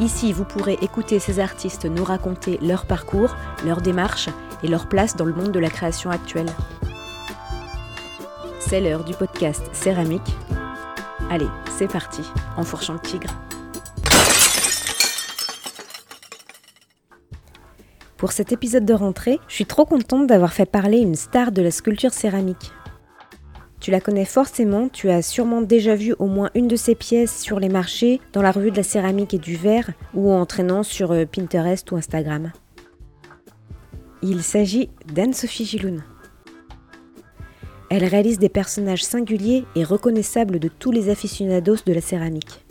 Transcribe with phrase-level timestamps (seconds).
[0.00, 3.36] Ici, vous pourrez écouter ces artistes nous raconter leur parcours,
[3.66, 4.30] leur démarche
[4.62, 6.48] et leur place dans le monde de la création actuelle.
[8.60, 10.34] C'est l'heure du podcast Céramique.
[11.28, 12.22] Allez, c'est parti,
[12.56, 13.30] en fourchant le tigre.
[18.16, 21.60] Pour cet épisode de rentrée, je suis trop contente d'avoir fait parler une star de
[21.60, 22.72] la sculpture céramique.
[23.80, 27.40] Tu la connais forcément, tu as sûrement déjà vu au moins une de ses pièces
[27.40, 30.82] sur les marchés, dans la revue de la céramique et du verre, ou en traînant
[30.82, 32.52] sur euh, Pinterest ou Instagram.
[34.22, 36.04] Il s'agit d'Anne-Sophie Giloun.
[37.88, 42.66] Elle réalise des personnages singuliers et reconnaissables de tous les aficionados de la céramique.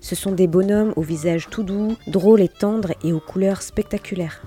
[0.00, 4.40] Ce sont des bonhommes au visage tout doux, drôles et tendres et aux couleurs spectaculaires.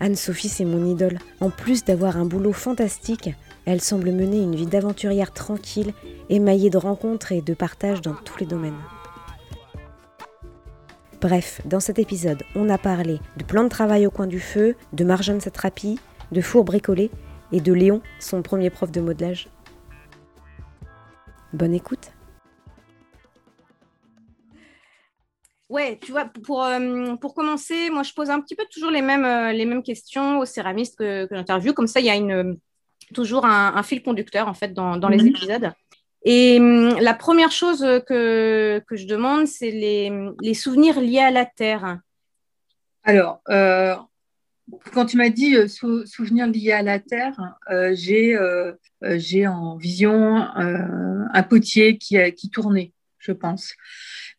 [0.00, 1.18] Anne-Sophie, c'est mon idole.
[1.40, 3.30] En plus d'avoir un boulot fantastique,
[3.66, 5.92] elle semble mener une vie d'aventurière tranquille,
[6.30, 8.78] émaillée de rencontres et de partages dans tous les domaines.
[11.20, 14.76] Bref, dans cet épisode, on a parlé de plan de travail au coin du feu,
[14.92, 15.98] de Marjane Satrapi,
[16.30, 17.10] de four bricolé
[17.50, 19.48] et de Léon, son premier prof de modelage.
[21.52, 22.12] Bonne écoute
[25.68, 29.02] Ouais, tu vois, pour, euh, pour commencer, moi je pose un petit peu toujours les
[29.02, 31.72] mêmes, euh, les mêmes questions aux céramistes que, que j'interviewe.
[31.72, 32.56] Comme ça, il y a une,
[33.14, 35.28] toujours un, fil conducteur en fait dans, les mhm.
[35.28, 35.72] épisodes.
[36.24, 41.30] Et hum, la première chose que, que je demande, c'est les, les, souvenirs liés à
[41.30, 41.98] la Terre.
[43.04, 43.94] Alors, euh,
[44.92, 51.42] quand tu m'as dit euh, souvenirs liés à la Terre, euh, j'ai en vision un
[51.44, 53.74] potier qui, qui tournait, je pense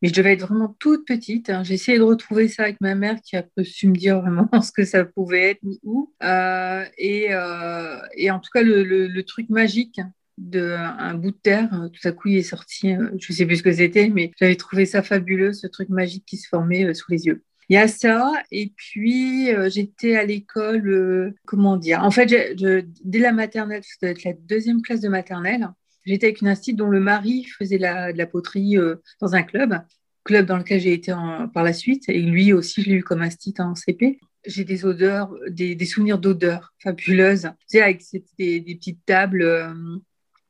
[0.01, 1.49] mais je devais être vraiment toute petite.
[1.49, 1.63] Hein.
[1.63, 4.71] J'ai essayé de retrouver ça avec ma mère qui a su me dire vraiment ce
[4.71, 6.13] que ça pouvait être ni où.
[6.23, 9.99] Euh, et, euh, et, en tout cas, le, le, truc magique
[10.37, 13.57] d'un bout de terre, euh, tout à coup, il est sorti, je ne sais plus
[13.57, 17.11] ce que c'était, mais j'avais trouvé ça fabuleux, ce truc magique qui se formait sous
[17.11, 17.43] les yeux.
[17.69, 22.55] Il y a ça, et puis j'étais à l'école, comment dire, en fait,
[23.03, 25.67] dès la maternelle, ça doit être la deuxième classe de maternelle,
[26.07, 29.43] J'étais avec une institut dont le mari faisait la, de la poterie euh, dans un
[29.43, 29.77] club,
[30.23, 31.13] club dans lequel j'ai été
[31.53, 32.07] par la suite.
[32.07, 34.17] Et lui aussi, je l'ai eu comme institut en CP.
[34.45, 37.49] J'ai des odeurs, des, souvenirs d'odeurs fabuleuses.
[37.69, 38.01] Tu sais, avec
[38.39, 39.41] des, petites tables.
[39.41, 39.73] Euh,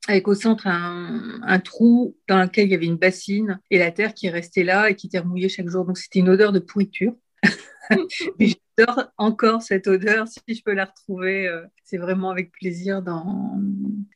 [0.07, 4.13] avec au centre un, trou dans lequel il y avait une bassine et la terre
[4.13, 5.85] qui restait là et qui était remouillée chaque jour.
[5.85, 7.15] Donc c'était une odeur de pourriture.
[8.39, 10.27] Mais j'adore encore cette odeur.
[10.27, 13.59] Si je peux la retrouver, euh, c'est vraiment avec plaisir dans...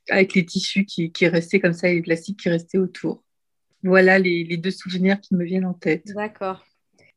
[0.10, 3.24] avec les tissus qui, qui restaient comme ça et les plastiques qui restaient autour.
[3.84, 6.04] Voilà les, les deux souvenirs qui me viennent en tête.
[6.14, 6.64] D'accord.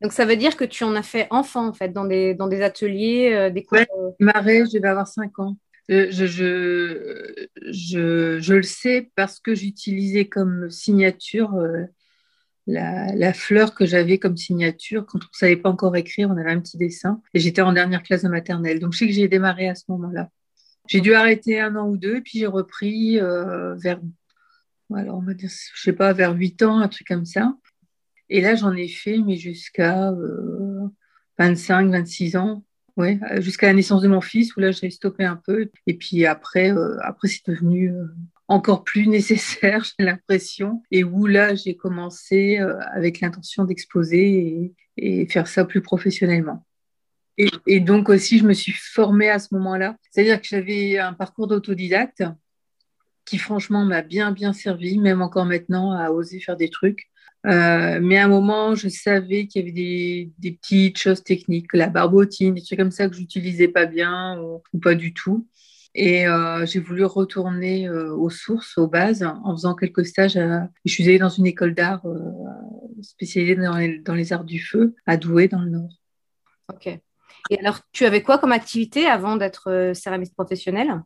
[0.01, 2.47] Donc ça veut dire que tu en as fait enfant en fait dans des, dans
[2.47, 3.77] des ateliers, euh, des cours.
[3.77, 3.87] Ouais,
[4.19, 5.57] Marais, je devais avoir 5 ans.
[5.91, 11.53] Euh, je, je, je, je, le sais parce que j'utilisais comme signature
[12.67, 15.05] la, fleur que j'avais comme signature.
[15.05, 17.21] Quand on ne savait pas encore écrire, on avait un petit dessin.
[17.33, 18.79] Et j'étais en dernière classe de maternelle.
[18.79, 20.29] Donc, je sais que j'ai démarré à ce moment-là.
[20.87, 23.99] J'ai dû arrêter un an ou deux, puis j'ai repris euh, vers,
[24.93, 27.55] alors on va dire, je sais pas, vers 8 ans, un truc comme ça.
[28.29, 30.11] Et là, j'en ai fait, mais jusqu'à
[31.39, 32.63] 25, euh, 26 ans.
[32.97, 35.69] Ouais, jusqu'à la naissance de mon fils, où là, j'ai stoppé un peu.
[35.85, 37.91] Et puis après, euh, après c'est devenu
[38.47, 45.25] encore plus nécessaire, j'ai l'impression, et où là, j'ai commencé euh, avec l'intention d'exposer et,
[45.27, 46.65] faire ça plus professionnellement.
[47.37, 49.97] Et, donc aussi, je me suis formée à ce moment-là.
[50.09, 52.23] C'est-à-dire que j'avais un parcours d'autodidacte
[53.25, 57.09] qui, franchement, m'a bien, bien servi, même encore maintenant, à oser faire des trucs.
[57.45, 61.73] Euh, mais à un moment, je savais qu'il y avait des, des, petites choses techniques,
[61.73, 65.45] la barbotine, des trucs comme ça que j'utilisais pas bien ou pas du tout.
[65.97, 70.33] Et euh, j'ai voulu retourner euh, aux sources, aux bases, en faisant quelques stages.
[70.33, 72.19] Je suis allée dans une école d'art euh,
[73.01, 75.89] spécialisée dans les, arts du feu, à Douai, dans le Nord.
[76.69, 76.87] Ok.
[77.49, 81.01] Et alors, tu avais quoi comme activité avant d'être céramiste professionnelle?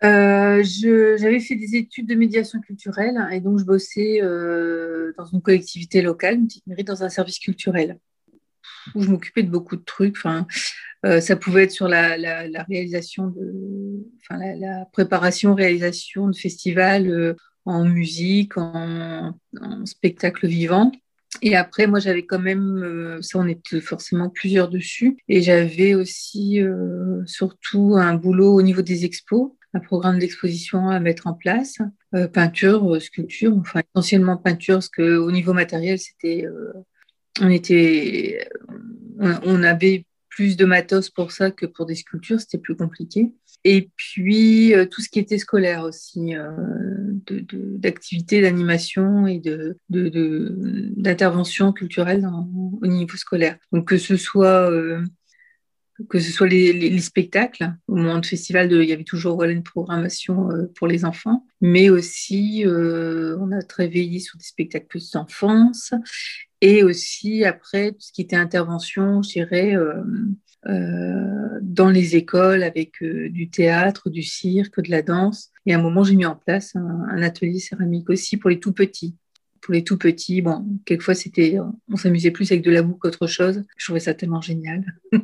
[0.00, 4.20] J'avais fait des études de médiation culturelle et donc je bossais
[5.18, 7.98] dans une collectivité locale, une petite mairie, dans un service culturel
[8.94, 10.16] où je m'occupais de beaucoup de trucs.
[10.16, 10.46] Enfin,
[11.04, 12.16] euh, ça pouvait être sur la,
[12.68, 17.34] réalisation de, enfin, la, préparation, réalisation de festivals euh,
[17.64, 19.34] en musique, en,
[19.84, 20.92] spectacle vivant.
[21.40, 25.16] Et après, moi, j'avais quand même, ça, on était forcément plusieurs dessus.
[25.28, 26.60] Et j'avais aussi
[27.24, 31.78] surtout un boulot au niveau des expos un programme d'exposition à mettre en place,
[32.14, 36.72] euh, peinture, euh, sculpture, enfin essentiellement peinture, parce qu'au niveau matériel, c'était, euh,
[37.40, 38.46] on était,
[39.18, 43.32] on, avait plus de matos pour ça que pour des sculptures, c'était plus compliqué.
[43.64, 46.34] Et puis tout ce qui était scolaire aussi,
[47.28, 52.28] d'activités d'animation et de, d'intervention culturelle
[52.82, 53.56] au niveau scolaire.
[53.72, 54.70] Donc que ce soit
[56.08, 57.72] que ce soit les, spectacles.
[57.88, 61.90] Au moment de festival, il y avait toujours une programmation euh, pour les enfants, mais
[61.90, 65.92] aussi euh, on a très veillé sur des spectacles plus d'enfance
[66.62, 73.02] et aussi après tout ce qui était intervention, je dirais, euh, dans les écoles avec
[73.02, 75.50] du théâtre, du cirque, de la danse.
[75.66, 78.72] Et à un moment, j'ai mis en place un, atelier céramique aussi pour les tout
[78.72, 79.16] petits
[79.60, 80.42] pour les tout petits.
[80.42, 81.56] Bon, quelquefois, c'était,
[81.88, 83.62] on s'amusait plus avec de la boue qu'autre chose.
[83.76, 84.84] Je trouvais ça tellement génial.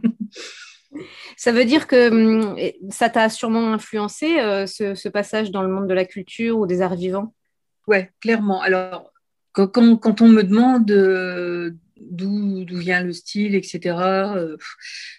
[1.37, 2.57] Ça veut dire que hum,
[2.91, 6.81] ça t'a sûrement influencé, euh, ce, passage dans le monde de la culture ou des
[6.81, 7.35] arts vivants?
[7.87, 8.63] Oui, clairement.
[8.63, 9.13] Alors,
[9.67, 13.97] quand, on me demande euh, d'où vient le style, etc.,
[14.37, 14.57] euh,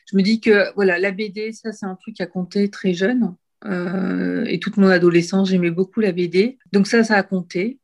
[0.10, 2.94] je me dis que voilà, la BD, ça, c'est un truc qui a compté très
[2.94, 3.36] jeune.
[3.66, 6.58] et toute mon adolescence, j'aimais beaucoup la BD.
[6.72, 7.80] Donc ça, ça a compté.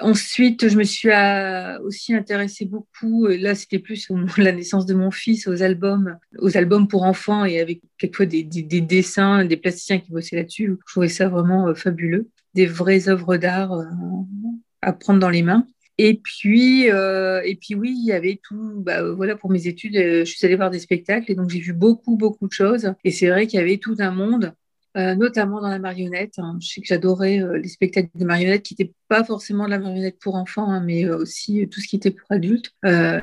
[0.00, 1.10] Ensuite, je me suis
[1.84, 5.62] aussi intéressée beaucoup, là c'était plus au moment de la naissance de mon fils, aux
[5.62, 10.76] albums, aux albums pour enfants et avec quelquefois des, dessins, des plasticiens qui bossaient là-dessus.
[10.80, 13.84] Je trouvais ça vraiment euh, fabuleux, des vraies œuvres d'art euh,
[14.84, 15.66] à prendre dans les mains.
[15.98, 18.80] Et puis, euh, et puis oui, il y avait tout.
[18.80, 21.72] Bah, voilà, pour mes études, je suis allée voir des spectacles et donc j'ai vu
[21.72, 22.92] beaucoup, beaucoup de choses.
[23.04, 24.54] Et c'est vrai qu'il y avait tout un monde
[24.96, 26.34] euh, notamment dans la marionnette.
[26.38, 26.56] Hein.
[26.60, 29.80] Je sais que j'adorais euh, les spectacles de marionnettes qui n'étaient pas forcément de la
[29.80, 32.70] marionnette pour enfants, hein, mais euh, aussi tout ce qui était pour adultes,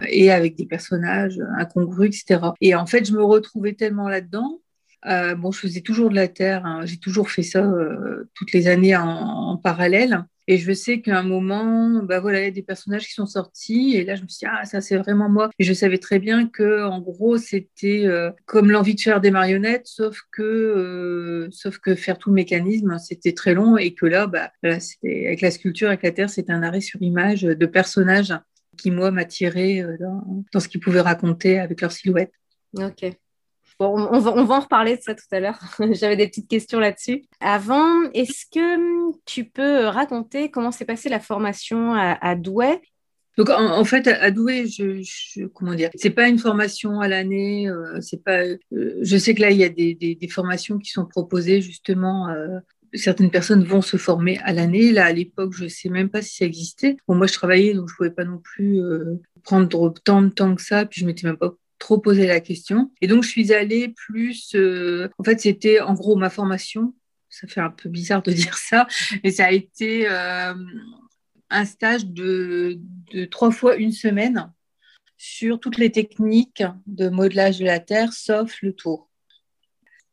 [0.09, 2.41] et avec des personnages incongrus, etc.
[2.59, 4.59] Et en fait, je me retrouvais tellement là-dedans.
[5.37, 6.85] bon, je faisais toujours de la terre, hein.
[6.85, 7.65] j'ai toujours fait ça
[8.33, 10.25] toutes les années en parallèle.
[10.51, 13.25] Et je sais qu'à un moment, bah voilà, il y a des personnages qui sont
[13.25, 13.95] sortis.
[13.95, 15.49] Et là, je me suis dit, ah, ça, c'est vraiment moi.
[15.59, 19.31] Et je savais très bien que, en gros, c'était euh, comme l'envie de faire des
[19.31, 23.77] marionnettes, sauf que, euh, sauf que faire tout le mécanisme, c'était très long.
[23.77, 27.43] Et que là, bah, avec la sculpture, avec la terre, c'était un arrêt sur image
[27.43, 28.33] de personnages
[28.77, 32.33] qui, moi, m'attiraient euh, dans, dans ce qu'ils pouvaient raconter avec leur silhouette.
[32.73, 33.05] Ok
[33.85, 35.59] on, va, en reparler de ça tout à l'heure.
[35.91, 37.23] J'avais des petites questions là-dessus.
[37.39, 42.81] Avant, est-ce que tu peux raconter comment s'est passée la formation à, Douai?
[43.37, 47.69] Donc en, fait à Douai, je, comment dire, c'est pas une formation à l'année.
[47.69, 48.43] Euh, c'est pas.
[48.43, 48.59] Euh,
[49.01, 52.27] je sais que là il y a des, formations qui sont proposées justement.
[52.29, 52.59] Euh,
[52.93, 54.91] certaines personnes vont se former à l'année.
[54.91, 56.97] Là, à l'époque, je sais même pas si ça existait.
[57.07, 58.81] Bon, moi, je travaillais, donc je ne pouvais pas non plus
[59.43, 60.85] prendre tant de temps que ça.
[60.85, 62.91] Puis, je m'étais même pas trop posé la question.
[63.01, 64.55] Et donc, je suis allée plus.
[64.55, 66.93] Euh, en fait, c'était en gros ma formation.
[67.29, 68.87] Ça fait un peu bizarre de dire ça,
[69.23, 70.53] mais ça a été euh,
[71.49, 72.79] un stage de,
[73.11, 74.51] de, trois fois une semaine
[75.17, 79.10] sur toutes les techniques de modelage de la Terre, sauf le tour.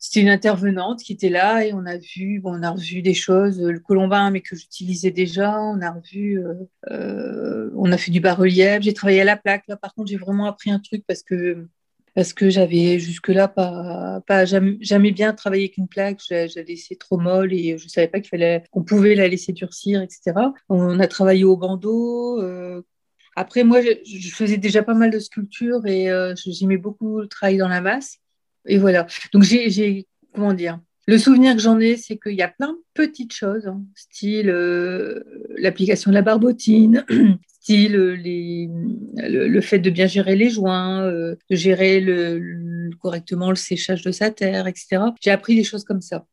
[0.00, 3.14] C'était une intervenante qui était là et on a vu, bon, on a revu des
[3.14, 5.60] choses, le colombin, mais que j'utilisais déjà.
[5.60, 6.54] On a revu, euh,
[6.90, 8.80] euh, on a fait du bas-relief.
[8.80, 9.64] J'ai travaillé à la plaque.
[9.66, 11.66] Là, par contre, j'ai vraiment appris un truc parce que
[12.14, 16.20] parce que j'avais jusque-là pas, pas jamais, jamais, bien travaillé avec une plaque.
[16.28, 20.02] J'ai laissé trop molle et je savais pas qu'il fallait qu'on pouvait la laisser durcir,
[20.02, 20.32] etc.
[20.68, 22.40] On a travaillé au bandeau.
[22.40, 22.82] Euh,
[23.36, 26.08] après, moi, je, faisais déjà pas mal de sculptures et
[26.46, 28.18] j'aimais beaucoup le travail dans la masse.
[28.68, 29.06] Et voilà.
[29.32, 32.78] Donc, j'ai, comment dire, le souvenir que j'en ai, c'est qu'il y a plein de
[32.92, 35.24] petites choses, hein, style euh,
[35.56, 37.04] l'application de la barbotine,
[37.48, 38.16] style euh,
[39.16, 42.04] le, fait de bien gérer les joints, euh, de gérer
[43.00, 44.98] correctement le séchage de sa terre, etc.
[45.22, 46.26] J'ai appris des choses comme ça.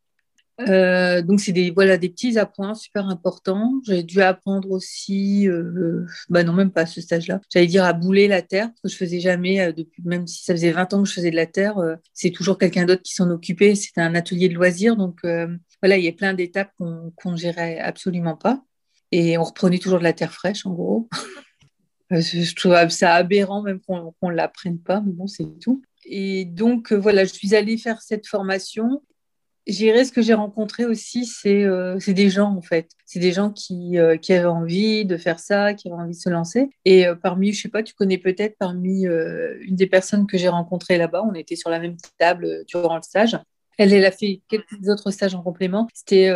[0.61, 3.73] Euh, donc c'est des voilà des petits appoints super importants.
[3.85, 7.41] J'ai dû apprendre aussi, euh, bah non même pas à ce stage-là.
[7.51, 10.53] J'allais dire à bouler la terre que je faisais jamais euh, depuis même si ça
[10.53, 11.75] faisait 20 ans que je faisais de la terre,
[12.13, 13.75] c'est toujours quelqu'un d'autre qui s'en occupait.
[13.75, 17.79] C'était un atelier de loisirs donc voilà il y a plein d'étapes qu'on ne gérait
[17.79, 18.63] absolument pas
[19.11, 21.09] et on reprenait toujours de la terre fraîche en gros.
[22.11, 25.81] je trouve ça aberrant même qu'on ne l'apprenne pas mais bon c'est tout.
[26.05, 29.01] Et donc voilà je suis allée faire cette formation
[29.67, 32.91] J'irais, ce que j'ai rencontré aussi, euh, c'est des gens, en fait.
[33.05, 36.19] C'est des gens qui, euh, qui, avaient envie de faire ça, qui avaient envie de
[36.19, 36.69] se lancer.
[36.85, 40.49] Et euh, parmi, je sais pas, tu connais peut-être, parmi une des personnes que j'ai
[40.49, 43.37] rencontrées là-bas, on était sur la même table durant le stage.
[43.77, 45.87] Elle, elle a fait quelques autres stages en complément.
[45.93, 46.31] C'était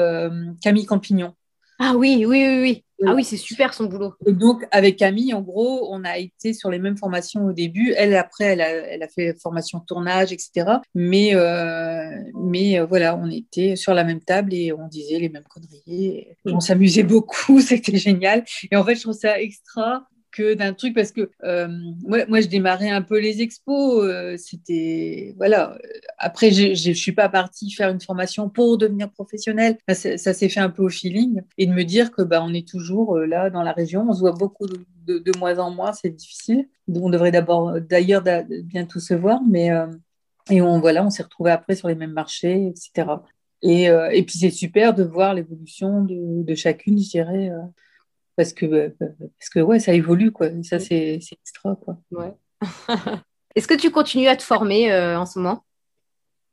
[0.61, 1.33] Camille Campignon.
[1.81, 2.83] Ah oui, oui, oui, oui.
[3.07, 4.13] Ah oui, c'est super son boulot.
[4.25, 7.93] Et donc, avec Camille, en gros, on a été sur les mêmes formations au début.
[7.95, 10.81] Elle, après, elle a, elle a fait formation tournage, etc.
[10.93, 15.29] Mais, euh, mais euh, voilà, on était sur la même table et on disait les
[15.29, 16.27] mêmes conneries.
[16.45, 18.43] On s'amusait beaucoup, c'était génial.
[18.69, 21.67] Et en fait, je trouve ça extra que d'un truc parce que euh,
[22.03, 24.03] moi, moi, je démarrais un peu les expos.
[24.03, 25.77] Euh, c'était voilà.
[26.17, 29.77] Après, je ne suis pas partie faire une formation pour devenir professionnelle.
[29.87, 32.67] Ça, s'est fait un peu au feeling et de me dire que bah, on est
[32.67, 34.05] toujours euh, là dans la région.
[34.09, 35.93] On se voit beaucoup de, de, moins en moins.
[35.93, 36.67] C'est difficile.
[36.93, 38.23] On devrait d'abord d'ailleurs
[38.63, 39.69] bientôt se voir, mais
[40.49, 43.07] et on voilà, on s'est retrouvés après sur les mêmes marchés, etc.
[43.61, 47.51] Et, et puis c'est super de voir l'évolution de, chacune, je dirais
[48.39, 50.47] parce que, euh, parce que ouais, ça évolue, quoi.
[50.47, 51.97] Et ça, c'est extra, quoi.
[52.09, 52.31] Ouais.
[53.55, 55.65] Est-ce que tu continues à te former euh, en ce moment?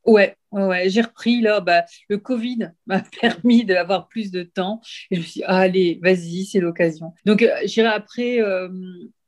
[0.05, 1.61] Ouais, ouais, j'ai repris là.
[1.61, 4.81] Bah, le Covid m'a permis d'avoir plus de temps.
[5.13, 7.15] Et je me suis dit, ah, allez, vas-y, c'est l'occasion.
[7.25, 8.41] Donc, euh, j'irai après,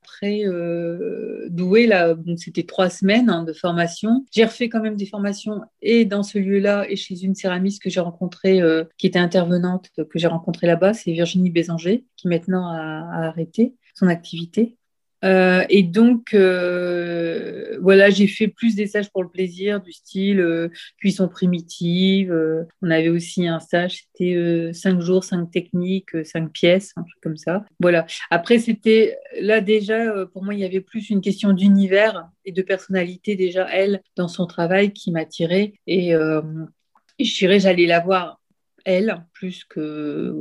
[0.09, 1.47] après euh,
[1.87, 4.25] là, c'était trois semaines hein, de formation.
[4.31, 7.89] J'ai refait quand même des formations et dans ce lieu-là et chez une céramiste que
[7.89, 12.69] j'ai rencontrée, euh, qui était intervenante, que j'ai rencontrée là-bas, c'est Virginie Bézanger, qui maintenant
[12.69, 14.77] a arrêté son activité.
[15.25, 20.39] Euh, et donc, euh, voilà, j'ai fait plus des stages pour le plaisir, du style
[20.39, 22.33] euh, cuisson primitive.
[22.81, 27.37] on avait aussi un stage, c'était cinq jours, cinq techniques, cinq pièces, un truc comme
[27.37, 27.65] ça.
[27.79, 28.05] Voilà.
[28.29, 32.61] Après, c'était là déjà, pour moi, il y avait plus une question d'univers et de
[32.61, 35.73] personnalité déjà, elle, dans son travail qui m'attirait.
[35.87, 38.39] Et je dirais, j'allais la voir
[38.85, 40.33] elle plus que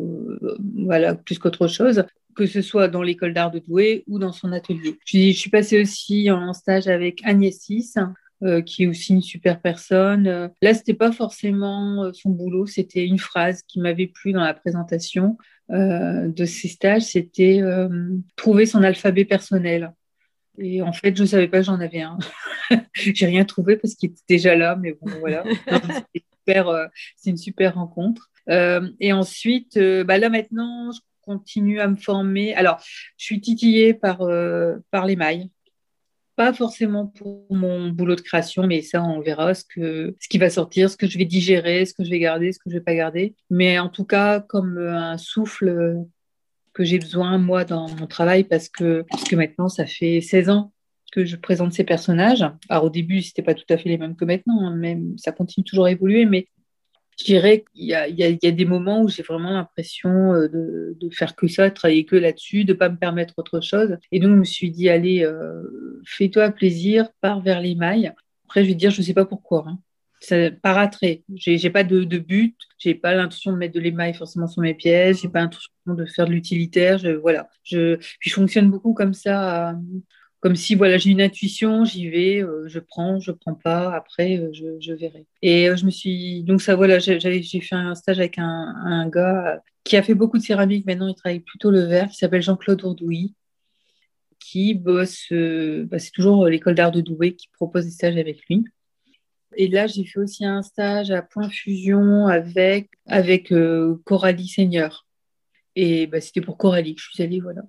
[0.77, 2.05] voilà plus qu'autre chose
[2.39, 4.97] que ce soit dans l'école d'art de Douai ou dans son atelier.
[5.05, 7.95] Je, suis passée aussi en stage avec Agnès Sis,
[8.45, 10.29] euh, qui est aussi une super personne.
[10.29, 14.45] Euh, là, c'était pas forcément euh, son boulot, c'était une phrase qui m'avait plu dans
[14.45, 15.37] la présentation
[15.71, 17.61] de ces stages, c'était
[18.37, 19.93] trouver son alphabet personnel.
[20.57, 22.17] Et en fait, je ne savais pas que j'en avais un.
[22.95, 25.45] J'ai rien trouvé parce qu'il était déjà là, mais bon, voilà.
[27.17, 28.31] C'est une super rencontre.
[28.49, 32.55] et ensuite, bah là maintenant, je continue à me former.
[32.55, 32.81] Alors,
[33.19, 35.51] je suis titillée par, euh, par les mailles.
[36.37, 40.39] Pas forcément pour mon boulot de création, mais ça, on verra ce, que, ce qui
[40.39, 42.77] va sortir, ce que je vais digérer, ce que je vais garder, ce que je
[42.77, 43.35] vais pas garder.
[43.51, 45.97] Mais en tout cas, comme un souffle
[46.73, 50.73] que j'ai besoin, moi, dans mon travail, parce que, que maintenant, ça fait 16 ans
[51.13, 52.45] que je présente ces personnages.
[52.69, 55.33] Alors au début, c'était pas tout à fait les mêmes que maintenant, hein, même ça
[55.33, 56.49] continue toujours à évoluer, mais
[57.19, 61.49] je dirais qu'il y, a, des moments où j'ai vraiment l'impression euh, de, faire que
[61.49, 63.97] ça, de travailler que là-dessus, de ne pas me permettre autre chose.
[64.13, 65.63] Et donc, je me suis dit, allez, euh,
[66.07, 68.13] fais-toi plaisir, pars vers les mailles.
[68.45, 69.65] Après, je vais te dire, je ne sais pas pourquoi.
[69.67, 69.79] Hein.
[70.21, 71.23] Ça, par attrait.
[71.35, 74.75] J'ai pas de, de but, j'ai pas l'intention de mettre de l'émail forcément sur mes
[74.75, 76.99] pièces, j'ai pas l'intention de faire de l'utilitaire.
[76.99, 77.49] Je, voilà.
[77.65, 79.71] Puis je fonctionne beaucoup comme ça.
[79.71, 79.75] À,
[80.41, 84.39] comme si voilà j'ai une intuition, j'y vais, euh, je prends, je prends pas, après
[84.39, 85.27] euh, je, verrai.
[85.43, 89.61] Et euh, je me suis donc ça voilà, j'ai fait un stage avec un, gars
[89.85, 90.87] qui a fait beaucoup de céramique.
[90.87, 93.35] Maintenant, il travaille plutôt le verre, qui s'appelle Jean-Claude Ourdouy,
[94.39, 95.27] qui bosse.
[95.33, 98.65] Bah, c'est toujours l'école d'art de Douai qui propose des stages avec lui.
[99.57, 103.53] Et là, j'ai fait aussi un stage à Point Fusion avec avec
[104.05, 105.07] Coralie Seigneur.
[105.75, 107.63] Et bah, c'était pour Coralie que je suis allée, voilà.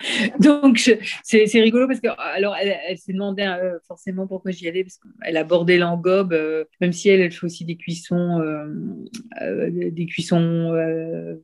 [0.40, 0.90] Donc,
[1.22, 5.36] c'est rigolo parce que, alors, elle, s'est demandé euh, forcément pourquoi j'y allais, parce qu'elle
[5.36, 10.72] abordait l'engobe, euh, même si elle, fait aussi des cuissons, euh, des cuissons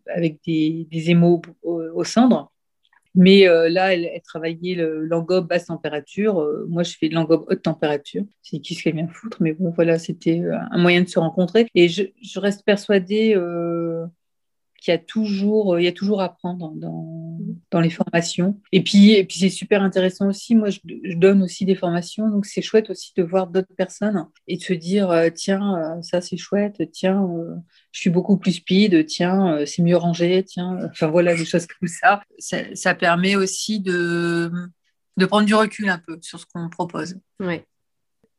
[0.06, 2.52] avec des, des émaux au, cendre.
[3.16, 6.46] Mais là, elle, travaillait l'engobe basse température.
[6.68, 8.22] moi, je fais de l'engobe haute température.
[8.42, 11.66] C'est qui ce qu'elle vient foutre, mais bon, voilà, c'était un moyen de se rencontrer.
[11.74, 13.34] Et je reste persuadée
[14.80, 17.38] qu'il y a toujours, euh, il y a toujours à apprendre dans,
[17.70, 18.60] dans les formations.
[18.72, 20.54] Et puis, et puis c'est super intéressant aussi.
[20.54, 20.80] Moi, je,
[21.14, 24.72] donne aussi des formations, donc c'est chouette aussi de voir d'autres personnes et de se
[24.72, 27.26] dire, euh, tiens, euh, ça c'est chouette, tiens,
[27.92, 31.88] je suis beaucoup plus speed, tiens, c'est mieux rangé, tiens, enfin voilà, des choses comme
[31.88, 32.22] ça.
[32.38, 34.50] Ça, ça permet aussi de,
[35.16, 37.16] de prendre du recul un peu sur ce qu'on propose.
[37.38, 37.60] Oui.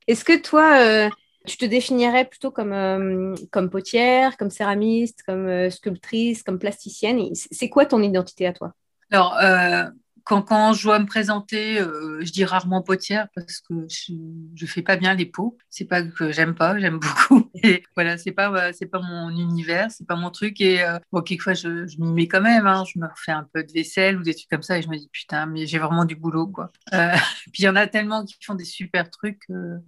[0.07, 1.09] Est-ce que toi,
[1.45, 7.29] tu te définirais plutôt comme, euh, comme potière, comme céramiste, comme euh, sculptrice, comme plasticienne.
[7.33, 8.73] C'est quoi ton identité à toi?
[9.09, 9.85] Alors, euh,
[10.23, 14.83] quand, quand, je dois me présenter, je dis rarement potière parce que je ne fais
[14.83, 15.57] pas bien les pots.
[15.71, 17.49] C'est pas que j'aime pas, j'aime beaucoup.
[17.63, 20.61] Et voilà, c'est pas c'est pas mon univers, c'est pas mon truc.
[20.61, 22.67] Et bon, quelquefois je, je m'y mets quand même.
[22.67, 22.83] Hein.
[22.85, 24.97] Je me refais un peu de vaisselle ou des trucs comme ça et je me
[24.97, 26.71] dis putain, mais j'ai vraiment du boulot quoi.
[26.91, 29.41] puis il y en a tellement qui font des super trucs.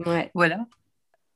[0.05, 0.31] ouais.
[0.33, 0.65] Voilà.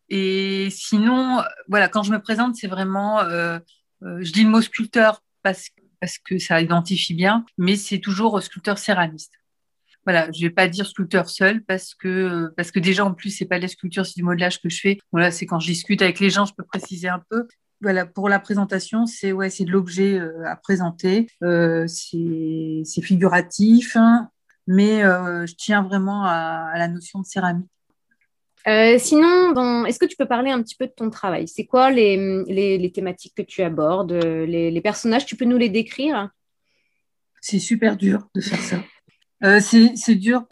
[0.10, 3.60] Et sinon, voilà, quand je me présente, c'est vraiment, euh,
[4.04, 5.70] euh, je dis le mot sculpteur parce,
[6.24, 9.34] que ça identifie bien, mais c'est toujours sculpteur céramiste.
[10.06, 13.46] Voilà, je vais pas dire sculpteur seul parce que parce que déjà en plus c'est
[13.46, 15.00] pas la sculpture, c'est du modelage que je fais.
[15.12, 17.46] Voilà, c'est quand je discute avec les gens, je peux préciser un peu.
[17.82, 23.96] Voilà, pour la présentation, c'est ouais, c'est de l'objet euh, à présenter, euh, c'est figuratif,
[23.96, 24.30] hein,
[24.66, 27.70] mais euh, je tiens vraiment à, la notion de céramique.
[28.98, 31.48] Sinon, est-ce que tu peux parler un petit peu de ton travail?
[31.48, 35.70] C'est quoi les, les, thématiques que tu abordes les, les, personnages, tu peux nous les
[35.70, 36.30] décrire?
[37.42, 38.84] C'est super dur de faire ça.
[39.44, 40.44] Euh, c'est dur.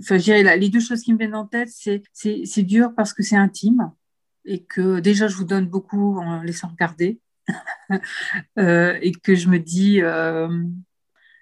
[0.00, 3.36] Enfin, dirais, les deux choses qui me viennent en tête, c'est dur parce que c'est
[3.36, 3.92] intime
[4.44, 7.20] et que déjà, je vous donne beaucoup en laissant regarder.
[8.58, 10.64] euh, et que je me dis, euh,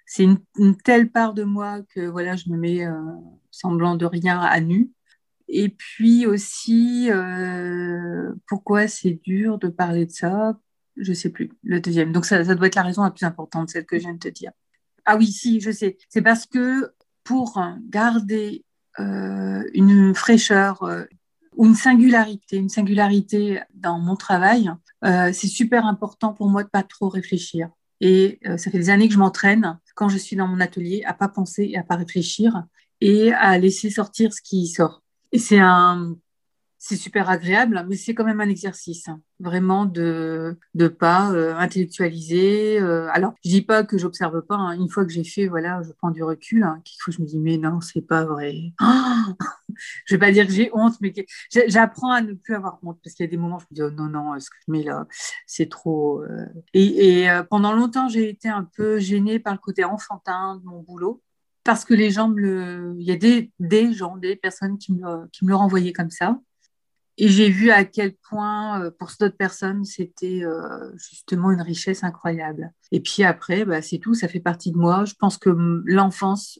[0.05, 2.99] c'est une, une, telle part de moi que voilà, je me mets euh,
[3.51, 4.91] semblant de rien à nu.
[5.53, 10.57] Et puis aussi, euh, pourquoi c'est dur de parler de ça?
[10.95, 12.13] Je sais plus, le deuxième.
[12.13, 14.29] Donc ça, doit être la raison la plus importante, celle que je viens de te
[14.29, 14.51] dire.
[15.03, 15.97] Ah oui, si, je sais.
[16.07, 16.93] C'est parce que
[17.25, 18.63] pour garder
[18.99, 21.03] euh, une fraîcheur euh,
[21.57, 24.71] ou une singularité, une singularité dans mon travail,
[25.03, 27.69] c'est super important pour moi de pas trop réfléchir.
[27.99, 31.13] Et ça fait des années que je m'entraîne quand je suis dans mon atelier à
[31.13, 32.63] pas penser et à pas réfléchir
[33.01, 35.01] et à laisser sortir ce qui sort.
[35.33, 36.15] C'est un
[36.83, 39.21] c'est super agréable, mais c'est quand même un exercice, hein.
[39.39, 42.79] vraiment de ne pas euh, intellectualiser.
[42.79, 43.07] Euh.
[43.13, 44.55] alors, je dis pas que j'observe pas.
[44.55, 44.71] Hein.
[44.79, 46.63] une fois que j'ai fait, voilà, je prends du recul.
[46.63, 48.73] Hein, faut je me dis, mais non, c'est pas vrai.
[50.07, 51.13] je vais pas dire que j'ai honte, mais
[51.67, 53.75] j'apprends à ne plus avoir honte parce qu'il y a des moments où je me
[53.75, 55.05] dis, oh, non, non, ce que je mets là,
[55.45, 56.23] c'est trop.
[56.23, 56.47] Euh.
[56.73, 60.81] Et, et pendant longtemps, j'ai été un peu gênée par le côté enfantin de mon
[60.81, 61.21] boulot
[61.63, 62.95] parce que les gens me le.
[62.99, 63.15] Il y a
[63.59, 66.39] des, gens, des personnes qui me, qui me le renvoyaient comme ça.
[67.17, 72.03] Et j'ai vu à quel point, euh, pour d'autres personnes, c'était euh, justement une richesse
[72.03, 72.73] incroyable.
[72.91, 75.05] Et puis après, bah, c'est tout, ça fait partie de moi.
[75.05, 75.49] Je pense que
[75.85, 76.59] l'enfance,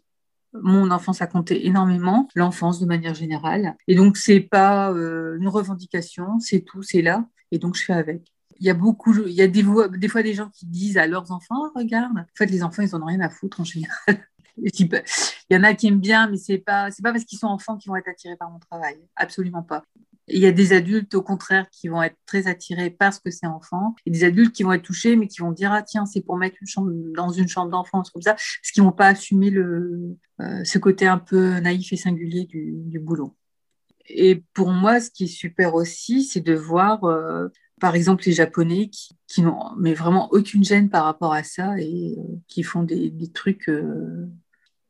[0.53, 3.75] mon enfance a compté énormément, l'enfance de manière générale.
[3.87, 7.25] Et donc, c'est pas euh, une revendication, c'est tout, c'est là.
[7.51, 8.31] Et donc, je fais avec.
[8.59, 9.65] Il y a beaucoup, il y a des,
[9.97, 12.91] des fois des gens qui disent à leurs enfants, regarde, en fait, les enfants, ils
[12.91, 14.27] n'en ont rien à foutre en général.
[14.61, 15.01] Il
[15.49, 17.89] y en a qui aiment bien, mais c'est pas, pas parce qu'ils sont enfants qu'ils
[17.89, 18.97] vont être attirés par mon travail.
[19.15, 19.83] Absolument pas.
[20.27, 23.47] Il y a des adultes, au contraire, qui vont être très attirés parce que c'est
[23.47, 26.21] enfant, et des adultes qui vont être touchés, mais qui vont dire ah tiens c'est
[26.21, 29.49] pour mettre une chambre dans une chambre d'enfance comme ça, parce qu'ils vont pas assumer
[29.49, 33.35] le euh, ce côté un peu naïf et singulier du, boulot.
[34.07, 38.31] Et pour moi, ce qui est super aussi, c'est de voir euh, par exemple les
[38.31, 42.83] Japonais qui, qui n'ont vraiment aucune gêne par rapport à ça et euh, qui font
[42.83, 43.69] des trucs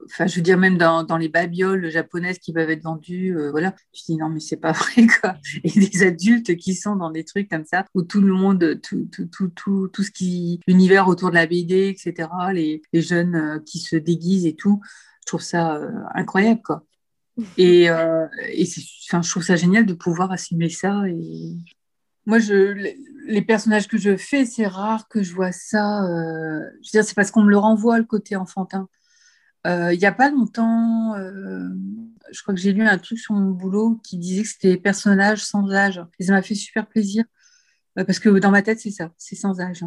[0.05, 3.51] enfin, je veux dire, même dans, dans, les babioles japonaises qui peuvent être vendues, euh,
[3.51, 5.35] voilà, je dis non, mais c'est pas vrai, quoi.
[5.63, 9.07] Et des adultes qui sont dans des trucs comme ça, où tout le monde, tout,
[9.11, 13.35] tout, tout, tout, tout ce qui, l'univers autour de la BD, etc., les, les jeunes
[13.35, 14.81] euh, qui se déguisent et tout,
[15.21, 16.83] je trouve ça euh, incroyable, quoi.
[17.57, 21.07] Et, et enfin, je trouve ça génial de pouvoir assumer ça.
[21.07, 21.55] Et
[22.25, 22.73] moi, je,
[23.25, 26.01] les personnages que je fais, c'est rare que je vois ça.
[26.03, 28.89] je veux dire, c'est parce qu'on me le renvoie le côté enfantin.
[29.67, 31.67] Euh, il n'y a pas longtemps, euh,
[32.31, 35.43] je crois que j'ai lu un truc sur mon boulot qui disait que c'était personnages
[35.43, 36.01] sans âge.
[36.19, 37.25] Et ça m'a fait super plaisir.
[37.99, 39.83] Euh, parce que dans ma tête, c'est ça, c'est sans âge.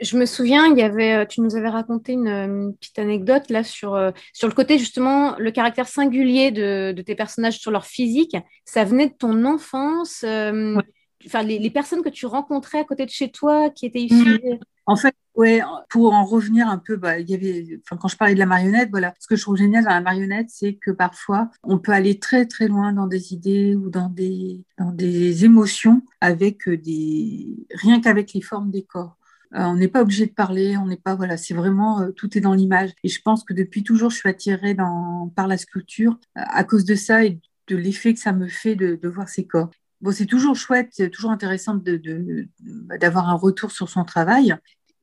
[0.00, 4.12] Je, me souviens, il y avait, tu nous avais raconté une, petite anecdote là sur,
[4.32, 8.36] sur le côté justement, le caractère singulier de, de, tes personnages sur leur physique.
[8.64, 10.24] Ça venait de ton enfance.
[11.24, 14.40] Enfin, les, les, personnes que tu rencontrais à côté de chez toi qui étaient issues.
[14.44, 14.58] Mmh.
[14.88, 18.16] En fait, ouais, pour en revenir un peu, bah, il y avait, enfin, quand je
[18.16, 20.92] parlais de la marionnette, voilà, ce que je trouve génial dans la marionnette, c'est que
[20.92, 25.44] parfois, on peut aller très très loin dans des idées ou dans des, dans des
[25.44, 29.16] émotions avec des, rien qu'avec les formes des corps.
[29.54, 32.36] Euh, on n'est pas obligé de parler, on n'est pas voilà, c'est vraiment euh, tout
[32.36, 32.90] est dans l'image.
[33.02, 36.64] Et je pense que depuis toujours, je suis attirée dans, par la sculpture euh, à
[36.64, 39.70] cause de ça et de l'effet que ça me fait de, de voir ces corps.
[40.00, 44.56] Bon, c'est toujours chouette, c'est toujours intéressant d'avoir de, de, un retour sur son travail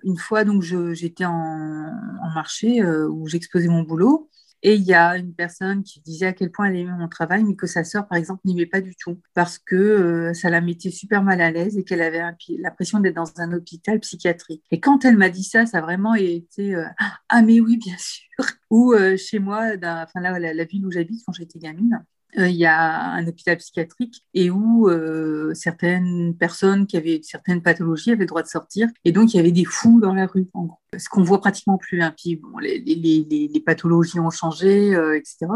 [0.04, 1.92] une fois, donc, j'étais en,
[2.34, 4.30] marché euh, où j'exposais mon boulot.
[4.66, 7.44] Et il y a une personne qui disait à quel point elle aimait mon travail,
[7.44, 10.62] mais que sa sœur, par exemple, n'aimait pas du tout parce que euh, ça la
[10.62, 12.24] mettait super mal à l'aise et qu'elle avait
[12.60, 14.64] l'impression d'être dans un hôpital psychiatrique.
[14.72, 16.86] Et quand elle m'a dit ça, ça a vraiment été euh,
[17.28, 18.46] ah mais oui, bien sûr.
[18.70, 22.04] Ou chez moi, enfin là, la ville où j'habite quand j'étais gamine,
[22.38, 27.62] euh, il y a un hôpital psychiatrique et où euh, certaines personnes qui avaient certaines
[27.62, 28.90] pathologies avaient le droit de sortir.
[29.06, 30.80] Et donc, il y avait des fous dans la rue, en gros.
[30.98, 32.02] Ce qu'on voit pratiquement plus.
[32.02, 32.14] Hein.
[32.18, 35.48] Puis, bon, les, pathologies ont changé, euh, etc.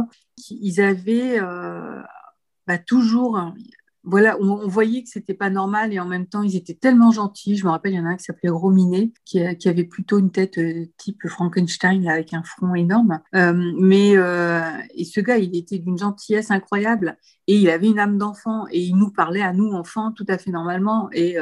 [0.49, 1.39] Ils avaient
[2.67, 3.39] bah, toujours
[4.09, 7.57] voilà, on, voyait que c'était pas normal et en même temps, ils étaient tellement gentils.
[7.57, 10.17] Je me rappelle, il y en a un qui s'appelait Rominet, qui, qui, avait plutôt
[10.17, 13.19] une tête euh, type Frankenstein avec un front énorme.
[13.35, 14.61] Euh, mais euh,
[14.95, 17.17] et ce gars, il était d'une gentillesse incroyable
[17.47, 20.37] et il avait une âme d'enfant et il nous parlait à nous enfants tout à
[20.37, 21.37] fait normalement et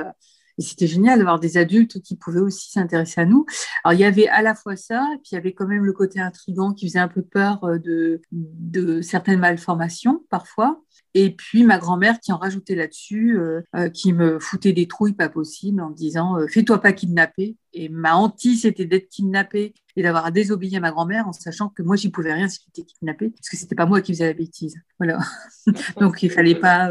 [0.58, 3.46] et c'était génial d'avoir des adultes qui pouvaient aussi s'intéresser à nous.
[3.84, 5.94] Alors, il y avait à la fois ça, puis il y avait quand même le
[5.94, 10.82] côté intrigant qui faisait un peu peur de, de certaines malformations parfois.
[11.18, 15.14] Et puis ma grand-mère qui en rajoutait là-dessus, euh, euh, qui me foutait des trouilles
[15.14, 17.56] pas possibles en me disant euh, fais-toi pas kidnapper.
[17.72, 21.70] Et ma hantise c'était d'être kidnappée et d'avoir à désobéir à ma grand-mère en sachant
[21.70, 24.28] que moi j'y pouvais rien si j'étais kidnappée parce que c'était pas moi qui faisais
[24.28, 24.76] la bêtise.
[25.00, 25.20] Voilà.
[26.02, 26.90] Donc il fallait pas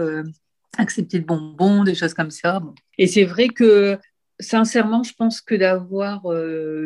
[0.81, 2.63] accepter de bonbons, des choses comme ça.
[2.99, 3.99] Et c'est vrai que
[4.41, 6.29] sincèrement, je pense que d'avoir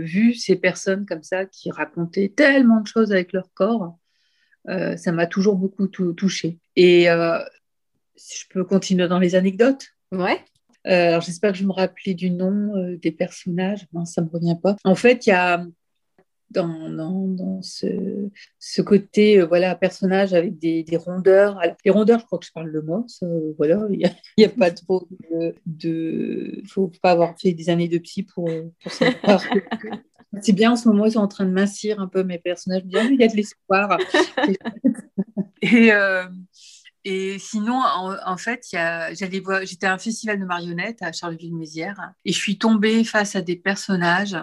[0.00, 3.98] vu ces personnes comme ça qui racontaient tellement de choses avec leur corps,
[4.68, 6.58] euh, ça m'a toujours beaucoup touché.
[6.76, 7.38] Et euh,
[8.16, 9.88] si je peux continuer dans les anecdotes.
[10.12, 10.44] Ouais.
[10.86, 13.86] Euh, alors j'espère que je me rappelais du nom des personnages.
[13.92, 14.76] Non, ça me revient pas.
[14.84, 15.64] En fait, il y a
[16.50, 16.88] dans,
[17.28, 17.86] dans, ce,
[18.58, 21.60] ce, côté voilà personnage avec des, des, rondeurs.
[21.84, 23.04] Les rondeurs, je crois que je parle de moi.
[23.56, 25.08] voilà, il n'y a, pas trop
[25.66, 26.62] de.
[26.66, 28.48] Faut pas avoir fait des années de psy pour,
[28.82, 29.42] pour savoir
[30.42, 32.84] C'est bien en ce moment, ils sont en train de mincir un peu mes personnages.
[32.84, 33.98] Bien, il y a de l'espoir.
[35.62, 36.24] et, euh,
[37.04, 42.38] et sinon, en, fait, j'allais j'étais à un festival de marionnettes à Charleville-Mézières et je
[42.38, 44.36] suis tombée face à des personnages.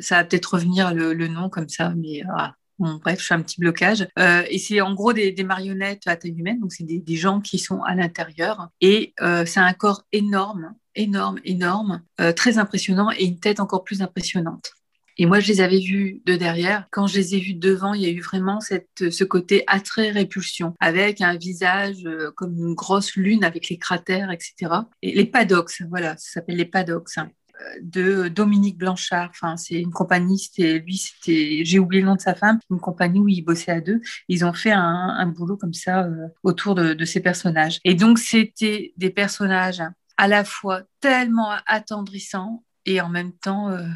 [0.00, 3.60] Ça va peut-être revenir le, nom comme ça, mais ah, bref, je fais un petit
[3.60, 4.06] blocage.
[4.18, 7.58] Euh, et c'est en gros des, marionnettes à taille humaine, donc c'est des, gens qui
[7.58, 8.68] sont à l'intérieur.
[8.80, 12.02] Et euh, c'est un corps énorme, énorme, énorme,
[12.36, 14.72] très impressionnant et une tête encore plus impressionnante.
[15.20, 16.86] Et moi, je les avais vus de derrière.
[16.92, 20.74] Quand je les ai vus devant, il y a eu vraiment cette, ce côté attrait-répulsion,
[20.78, 24.72] avec un visage euh, comme une grosse lune avec les cratères, etc.
[25.02, 27.30] Et les paddocks, voilà, ça s'appelle les paddocks hein,
[27.82, 29.30] de Dominique Blanchard.
[29.30, 32.80] Enfin, c'est une compagnie, c'était lui, c'était, j'ai oublié le nom de sa femme, une
[32.80, 34.00] compagnie où ils bossaient à deux.
[34.28, 37.80] Ils ont fait un, boulot comme ça euh, autour de, ces personnages.
[37.84, 39.82] Et donc, c'était des personnages
[40.16, 43.86] à la fois tellement attendrissants et en même temps euh,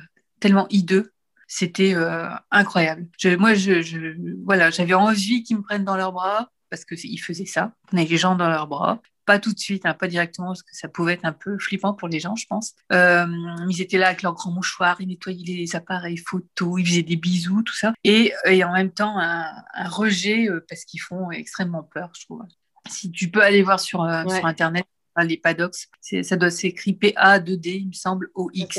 [0.41, 1.13] tellement hideux
[1.55, 3.07] c'était euh, incroyable.
[3.39, 7.75] moi, je, voilà, j'avais envie qu'ils me prennent dans leurs bras parce qu'ils faisaient ça,
[7.87, 9.03] prenaient les gens dans leurs bras.
[9.25, 11.95] Pas tout de suite, hein, pas directement, parce que ça pouvait être un peu flippant
[11.95, 12.75] pour les gens, je pense.
[12.93, 13.27] Euh,
[13.69, 17.17] ils étaient là avec leurs grands mouchoirs, ils nettoyaient les appareils photos, ils faisaient des
[17.17, 17.93] bisous, tout ça.
[18.05, 18.33] Et,
[18.65, 19.53] en même temps, un,
[19.89, 22.43] rejet euh, parce qu'ils font extrêmement peur, je trouve.
[22.91, 24.87] Si tu peux aller voir sur, sur Internet,
[25.21, 28.79] les paddocks, ça doit s'écrire PA2D, il me semble, OX.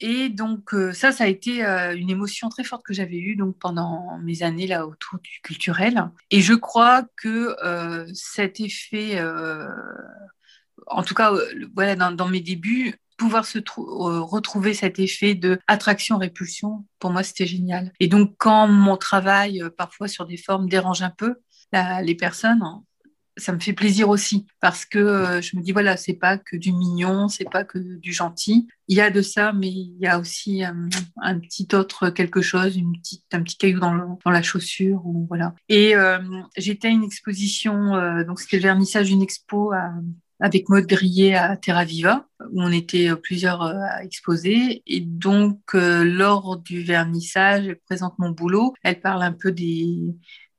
[0.00, 3.36] Et donc euh, ça, ça a été euh, une émotion très forte que j'avais eue
[3.36, 6.10] donc pendant mes années là autour du culturel.
[6.30, 9.22] Et je crois que euh, cet effet,
[10.86, 11.32] en tout cas,
[11.74, 17.92] voilà, dans, mes débuts, pouvoir se retrouver cet effet de attraction-répulsion, pour moi, c'était génial.
[18.00, 21.36] Et donc quand mon travail, parfois sur des formes, dérange un peu
[22.02, 22.62] les personnes,
[23.36, 26.56] ça me fait plaisir aussi parce que euh, je me dis voilà c'est pas que
[26.56, 30.06] du mignon c'est pas que du gentil il y a de ça mais il y
[30.06, 30.72] a aussi euh,
[31.20, 35.26] un petit autre quelque chose une petite un petit caillou dans, dans la chaussure ou
[35.28, 36.18] voilà et euh,
[36.56, 37.94] j'étais à une exposition
[38.24, 39.72] donc c'était le vernissage d'une expo
[40.40, 44.82] avec Maud Grillet à Terra Viva, où on était plusieurs à exposer.
[44.86, 48.74] Et donc, lors du vernissage, elle présente mon boulot.
[48.82, 50.02] Elle parle un peu des,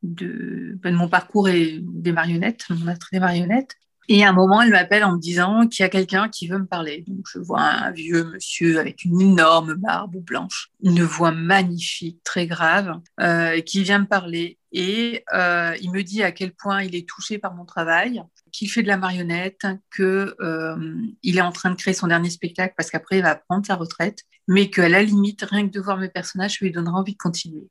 [0.06, 3.76] de, ben, mon parcours et des marionnettes, mon attrait des marionnettes.
[4.08, 6.60] Et à un moment, elle m'appelle en me disant qu'il y a quelqu'un qui veut
[6.60, 7.04] me parler.
[7.08, 12.46] Donc, je vois un vieux monsieur avec une énorme barbe blanche, une voix magnifique, très
[12.46, 14.60] grave, euh, qui vient me parler.
[14.72, 18.70] Et euh, il me dit à quel point il est touché par mon travail, qu'il
[18.70, 19.66] fait de la marionnette,
[19.96, 23.66] qu'il euh, est en train de créer son dernier spectacle parce qu'après, il va prendre
[23.66, 27.00] sa retraite, mais qu'à la limite, rien que de voir mes personnages, ça lui donnera
[27.00, 27.68] envie de continuer.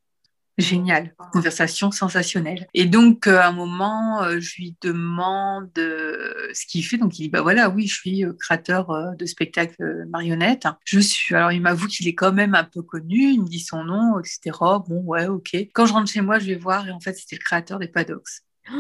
[0.57, 2.69] Génial, conversation sensationnelle.
[2.75, 6.97] Et donc, euh, à un moment, euh, je lui demande euh, ce qu'il fait.
[6.97, 10.69] Donc, il dit, bah voilà, oui, je suis créateur de spectacles marionnettes.
[10.85, 13.59] Je suis, alors il m'avoue qu'il est quand même un peu connu, il me dit
[13.59, 14.57] son nom, etc.
[14.87, 15.57] Bon, ouais, ok.
[15.75, 17.89] Quand je rentre chez moi, je vais voir, et en fait, c'était le créateur des
[17.89, 18.23] Paddocks.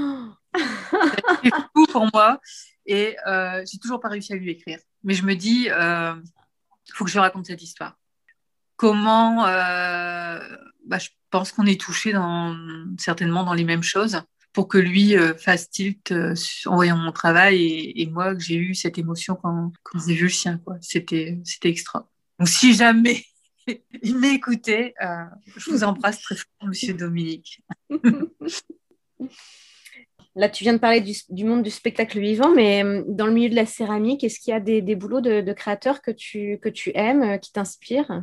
[1.42, 2.40] c'est fou pour moi.
[2.87, 3.16] Et
[3.68, 4.78] j'ai toujours pas réussi à lui écrire.
[5.02, 7.98] Mais je me dis, il faut que je raconte cette histoire.
[8.76, 12.56] Comment, bah, je pense qu'on est touché dans,
[12.96, 16.32] certainement dans les mêmes choses pour que lui euh, fasse tilt euh,
[16.66, 20.26] en voyant mon travail et, moi que j'ai eu cette émotion quand, quand j'ai vu
[20.26, 20.60] le sien.
[20.80, 22.08] C'était, c'était extra.
[22.38, 23.24] Donc si jamais
[24.02, 25.24] il m'écoutait, euh,
[25.56, 27.64] je vous embrasse très fort, Monsieur Dominique.
[30.36, 33.56] Là, tu viens de parler du, monde du spectacle vivant, mais dans le milieu de
[33.56, 36.92] la céramique, est-ce qu'il y a des, boulots de, de, créateurs que tu, que tu
[36.94, 38.22] aimes, qui t'inspirent?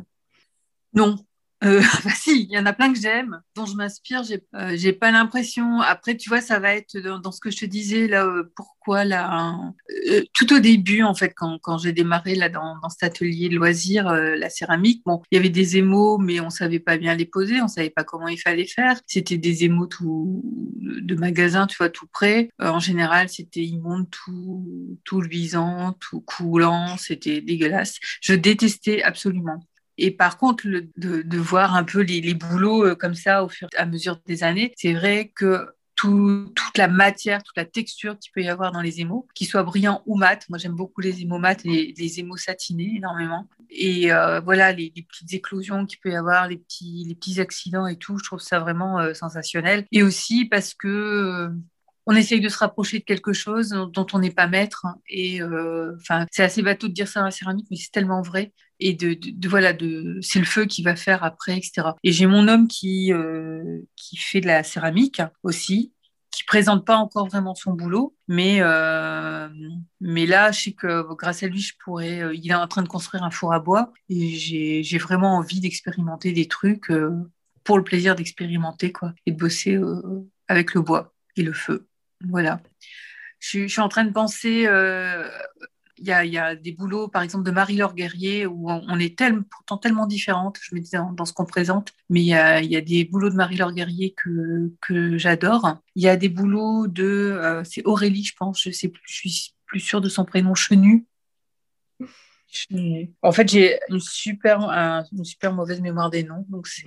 [0.94, 1.16] Non,
[1.64, 4.22] euh, bah si, il y en a plein que j'aime, dont je m'inspire.
[4.24, 5.80] J'ai euh, j'ai pas l'impression.
[5.80, 8.26] Après, tu vois, ça va être dans, ce que je te disais là.
[8.26, 9.72] Euh, pourquoi là
[10.08, 13.48] euh, Tout au début, en fait, quand, quand j'ai démarré là dans, dans, cet atelier
[13.48, 17.14] de loisirs, la céramique, bon, il y avait des émaux, mais on savait pas bien
[17.14, 19.00] les poser, on savait pas comment il fallait faire.
[19.06, 20.42] C'était des émaux tout
[20.80, 22.48] de magasin, tu vois, tout près.
[22.58, 26.96] en général, c'était immonde, tout tout luisant, tout coulant.
[26.96, 27.98] C'était dégueulasse.
[28.20, 29.60] Je détestais absolument.
[30.02, 33.76] Et par contre, de, voir un peu les, boulots euh, comme ça au fur et
[33.76, 38.42] à mesure des années, c'est vrai que toute la matière, toute la texture qu'il peut
[38.42, 40.44] y avoir dans les émaux, qu'ils soient brillants ou mat.
[40.48, 43.46] Moi, j'aime beaucoup les émaux mat et les émaux satinés énormément.
[43.70, 47.86] Et euh, voilà, les, petites éclosions qu'il peut y avoir, les petits, les petits accidents
[47.86, 49.86] et tout, je trouve ça vraiment euh, sensationnel.
[49.92, 51.48] Et aussi parce que
[52.06, 54.86] on essaye de se rapprocher de quelque chose dont on n'est pas maître.
[55.08, 58.22] Et euh, enfin, c'est assez bateau de dire ça dans la céramique, mais c'est tellement
[58.22, 58.52] vrai.
[58.80, 59.16] Et de,
[59.48, 61.88] voilà, de, c'est le feu qui va faire après, etc.
[62.02, 65.92] Et j'ai mon homme qui euh, qui fait de la céramique aussi,
[66.32, 69.48] qui présente pas encore vraiment son boulot, mais euh,
[70.00, 72.34] mais là, je sais que grâce à lui, je pourrais.
[72.34, 75.60] il est en train de construire un four à bois et j'ai, j'ai vraiment envie
[75.60, 76.90] d'expérimenter des trucs
[77.62, 79.78] pour le plaisir d'expérimenter quoi et de bosser
[80.48, 81.86] avec le bois et le feu.
[82.28, 82.60] Voilà.
[83.38, 85.28] Je, suis en train de penser, euh,
[85.98, 90.06] il y, a, des boulots, par exemple, de Marie-Laure Guerrier, où on, est pourtant tellement
[90.06, 93.34] différentes, je me dis, dans, ce qu'on présente, mais il y a, des boulots de
[93.34, 95.78] Marie-Laure Guerrier que, j'adore.
[95.96, 99.14] Il y a des boulots de, euh, c'est Aurélie, je pense, je sais plus, je
[99.14, 101.06] suis plus sûre de son prénom, Chenu.
[103.22, 104.60] En fait, j'ai une super,
[105.12, 106.84] une super mauvaise mémoire des noms, donc c'est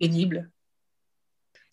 [0.00, 0.50] pénible.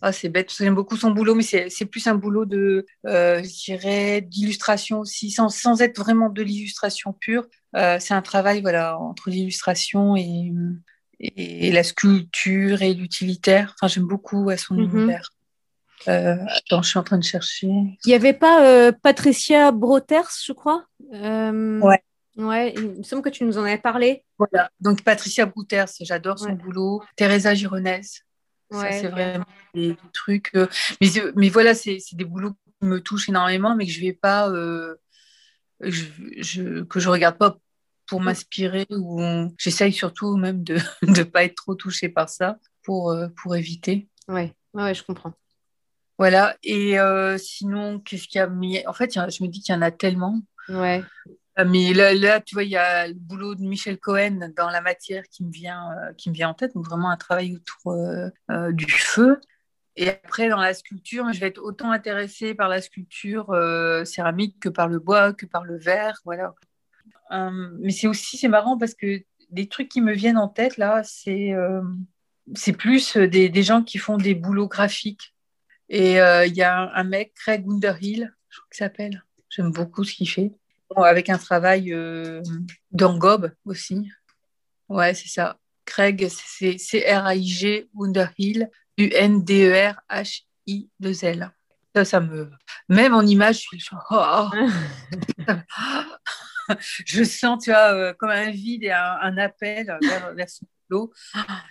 [0.02, 3.64] Ah, c'est bête, j'aime beaucoup son boulot, mais c'est plus un boulot de, euh, je
[3.66, 7.46] dirais, d'illustration aussi, sans, sans, être vraiment de l'illustration pure.
[7.76, 10.52] Euh, c'est un travail voilà, entre l'illustration et,
[11.20, 13.74] et, la sculpture et l'utilitaire.
[13.76, 14.84] Enfin, j'aime beaucoup à son mhm.
[14.84, 15.32] univers.
[16.08, 17.68] Euh, attends, je suis en train de chercher.
[17.68, 20.86] Il n'y avait pas Patricia Broters, je crois?
[21.10, 22.02] Ouais.
[22.38, 24.26] Ouais, il me semble que tu nous en avais parlé.
[24.38, 27.02] Voilà, donc Patricia Brouters, j'adore son boulot.
[27.16, 28.24] Teresa Gironès,
[28.72, 30.52] c'est vraiment des, trucs.
[30.56, 30.68] Euh,
[31.02, 34.50] mais, mais voilà, c'est des boulots qui me touchent énormément, mais que je vais pas.
[34.50, 34.96] Euh,
[35.82, 37.58] je, que je regarde pas
[38.08, 39.20] pour m'inspirer ou
[39.58, 44.08] j'essaye surtout même de ne pas être trop touchée par ça pour, euh, pour éviter.
[44.28, 44.54] Ouais.
[44.74, 45.34] ouais, je comprends.
[46.18, 46.96] Voilà, et
[47.38, 50.42] sinon, qu'est-ce qu'il y a En fait, je me dis qu'il y en a tellement.
[50.70, 51.04] Ouais.
[51.60, 54.82] Euh, mais là, tu vois, il y a le boulot de Michel Cohen dans la
[54.82, 57.94] matière qui me vient, euh, qui me vient en tête, donc vraiment un travail autour
[57.94, 59.40] euh, du feu.
[59.96, 63.56] Et après, dans la sculpture, je vais être autant intéressée par la sculpture
[64.04, 66.54] céramique que par le bois, que par le verre, voilà.
[67.32, 71.02] mais c'est aussi, c'est marrant parce que des trucs qui me viennent en tête, là,
[71.06, 71.54] c'est
[72.56, 75.34] c'est plus des, des, gens qui font des boulots graphiques.
[75.88, 79.24] Et il y a un, mec, Craig Underhill, je crois qu'il s'appelle.
[79.50, 80.52] J'aime beaucoup ce qu'il fait
[80.96, 82.42] avec un travail euh,
[82.92, 84.10] d'angob aussi.
[84.90, 85.60] Ouais, c'est ça.
[85.86, 91.52] Craig, c'est C-R-A-I-G, Underhill, U-N-D-E-R-H-I-2-L.
[91.96, 92.52] Ça, ça me.
[92.90, 93.88] Même en image, je suis.
[94.12, 94.50] Oh,
[97.06, 101.14] je sens, tu vois, euh, comme un vide et un, appel vers, vers son boulot.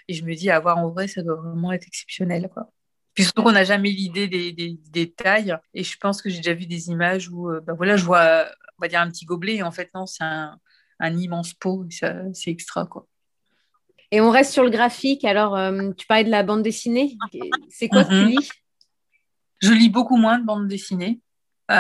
[0.09, 2.48] Et je me dis, avoir en vrai, ça doit vraiment être exceptionnel.
[2.53, 2.70] Quoi.
[3.14, 5.57] Puis surtout qu'on n'a jamais l'idée des, des, tailles.
[5.74, 8.82] Et je pense que j'ai déjà vu des images où, bah voilà, je vois on
[8.82, 9.56] va dire un petit gobelet.
[9.56, 10.58] Et en fait, non, c'est un,
[11.00, 11.87] immense pot.
[11.90, 13.06] C'est extra, quoi.
[14.10, 15.24] Et on reste sur le graphique.
[15.24, 17.16] Alors, euh, tu parlais de la bande dessinée.
[17.68, 18.28] C'est quoi que tu mhm.
[18.28, 18.50] lis?
[19.60, 21.20] Je lis beaucoup moins de bande dessinée.
[21.70, 21.74] Euh,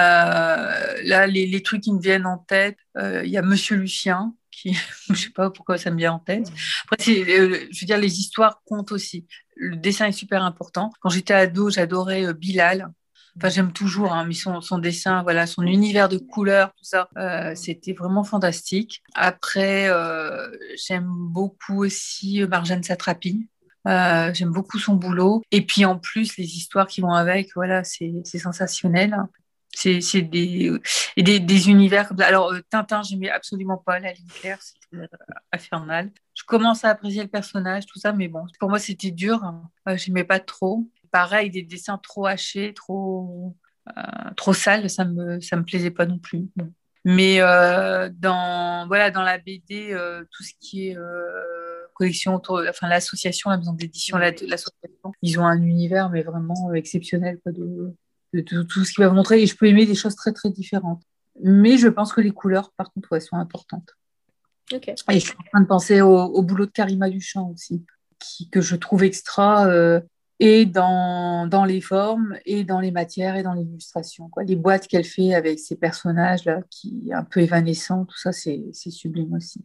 [1.04, 4.72] là, les, trucs qui me viennent en tête, euh, il y a Monsieur Lucien, qui,
[5.10, 6.50] je sais pas pourquoi ça me vient en tête.
[6.90, 9.26] Après, je veux dire, les histoires comptent aussi.
[9.56, 10.90] Le dessin est super important.
[11.00, 12.90] Quand j'étais ado, j'adorais Bilal.
[13.36, 17.08] Enfin, j'aime toujours, hein, mais son, son, dessin, voilà, son univers de couleurs, tout ça,
[17.16, 19.02] euh, c'était vraiment fantastique.
[19.14, 23.48] Après, euh, j'aime beaucoup aussi euh, Marjane Satrapi.
[23.88, 25.42] Euh, j'aime beaucoup son boulot.
[25.50, 29.16] Et puis en plus, les histoires qui vont avec, voilà, c'est sensationnel.
[29.72, 30.70] C'est des,
[31.16, 32.26] des, des, univers comme ça.
[32.26, 35.08] Alors, Tintin, j'aimais absolument pas la ligne claire, c'était
[35.52, 36.12] infernal.
[36.34, 39.42] Je commence à apprécier le personnage, tout ça, mais bon, pour moi, c'était dur.
[39.42, 39.68] Hein.
[39.96, 43.54] j'aimais pas trop pareil, des dessins trop hachés, trop,
[43.96, 44.02] euh,
[44.36, 46.48] trop sales, ça me, ça me plaisait pas non plus.
[47.04, 50.96] Mais euh, dans, voilà, dans la BD, euh, tout ce qui est
[51.94, 57.38] collection autour, enfin l'association, la maison d'édition, l'association, ils ont un univers mais vraiment exceptionnel
[57.40, 57.94] quoi, de,
[58.32, 59.40] de tout, ce qui va vous montrer.
[59.40, 61.04] Et je peux aimer des choses très, très différentes.
[61.40, 63.94] Mais je pense que les couleurs, par contre, ouais, sont importantes.
[64.72, 64.80] Et
[65.20, 67.84] je suis en train de penser au, boulot de Karima Duchamp aussi,
[68.18, 70.00] qui, que je trouve extra, euh,
[70.40, 74.30] et dans, dans, les formes, et dans les matières, et dans l'illustration.
[74.46, 79.34] Les boîtes qu'elle fait avec ces personnages-là, qui un peu évanescents, tout ça, c'est sublime
[79.34, 79.64] aussi.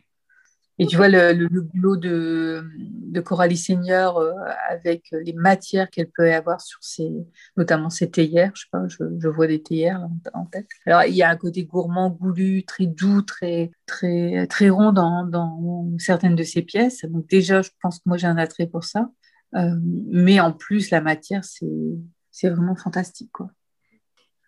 [0.82, 4.32] Et tu vois, le, le, boulot de, de, Coralie Seigneur euh,
[4.70, 7.12] avec les matières qu'elle peut avoir sur ses,
[7.58, 10.68] notamment ses théières, je sais pas, je, je vois des théières en tête.
[10.86, 15.26] Alors, il y a un côté gourmand, goulu, très doux, très, très, très rond dans,
[15.26, 17.04] dans certaines de ses pièces.
[17.04, 19.10] Donc, déjà, je pense que moi, j'ai un attrait pour ça.
[19.56, 23.50] Euh, mais en plus, la matière, c'est vraiment fantastique, quoi.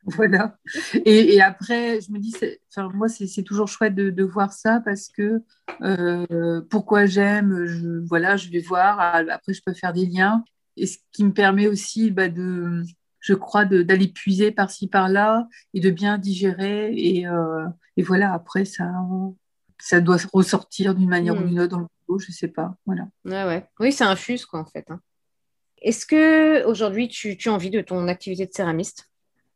[0.05, 0.57] Voilà.
[1.05, 2.33] Et, et, après, je me dis,
[2.69, 5.43] enfin, moi, c'est toujours chouette de, de, voir ça parce que
[5.81, 8.99] euh, pourquoi j'aime, je, voilà, je vais voir.
[8.99, 10.43] Après, je peux faire des liens.
[10.77, 12.83] Et ce qui me permet aussi bah, de,
[13.19, 16.93] je crois, d'aller puiser par-ci, par-là et de bien digérer.
[16.95, 18.89] Et, euh, et, voilà, après, ça,
[19.79, 21.47] ça doit ressortir d'une manière ou hmm.
[21.47, 22.75] d'une autre dans le boulot, je ne sais pas.
[22.85, 23.07] Voilà.
[23.25, 23.65] Ouais, ouais.
[23.79, 24.85] Oui, c'est infuse, quoi, en fait.
[24.89, 24.99] Hein.
[25.81, 29.09] Est-ce que aujourd'hui tu, tu as envie de ton activité de céramiste?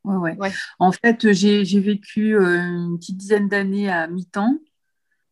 [0.04, 0.52] Ouais, ouais.
[0.80, 4.60] En fait, j'ai vécu euh, une petite dizaine d'années à mi-temps,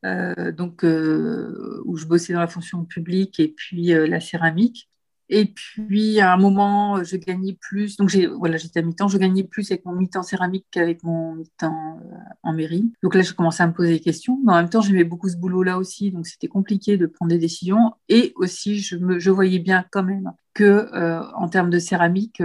[0.05, 4.89] euh, donc euh, où je bossais dans la fonction publique et puis la céramique.
[5.29, 7.97] Et puis à un moment, je gagnais plus.
[7.97, 9.07] Donc voilà, j'étais à mi-temps.
[9.07, 11.99] Je gagnais plus avec mon mi-temps céramique qu'avec mon mi-temps
[12.43, 12.91] en mairie.
[13.01, 14.39] Donc là, j'ai commencé à me poser des questions.
[14.45, 17.39] Mais en même temps, j'aimais beaucoup ce boulot-là aussi, donc c'était compliqué de prendre des
[17.39, 17.93] décisions.
[18.09, 20.89] Et aussi, je, me, je voyais bien quand même que
[21.35, 22.41] en termes de céramique,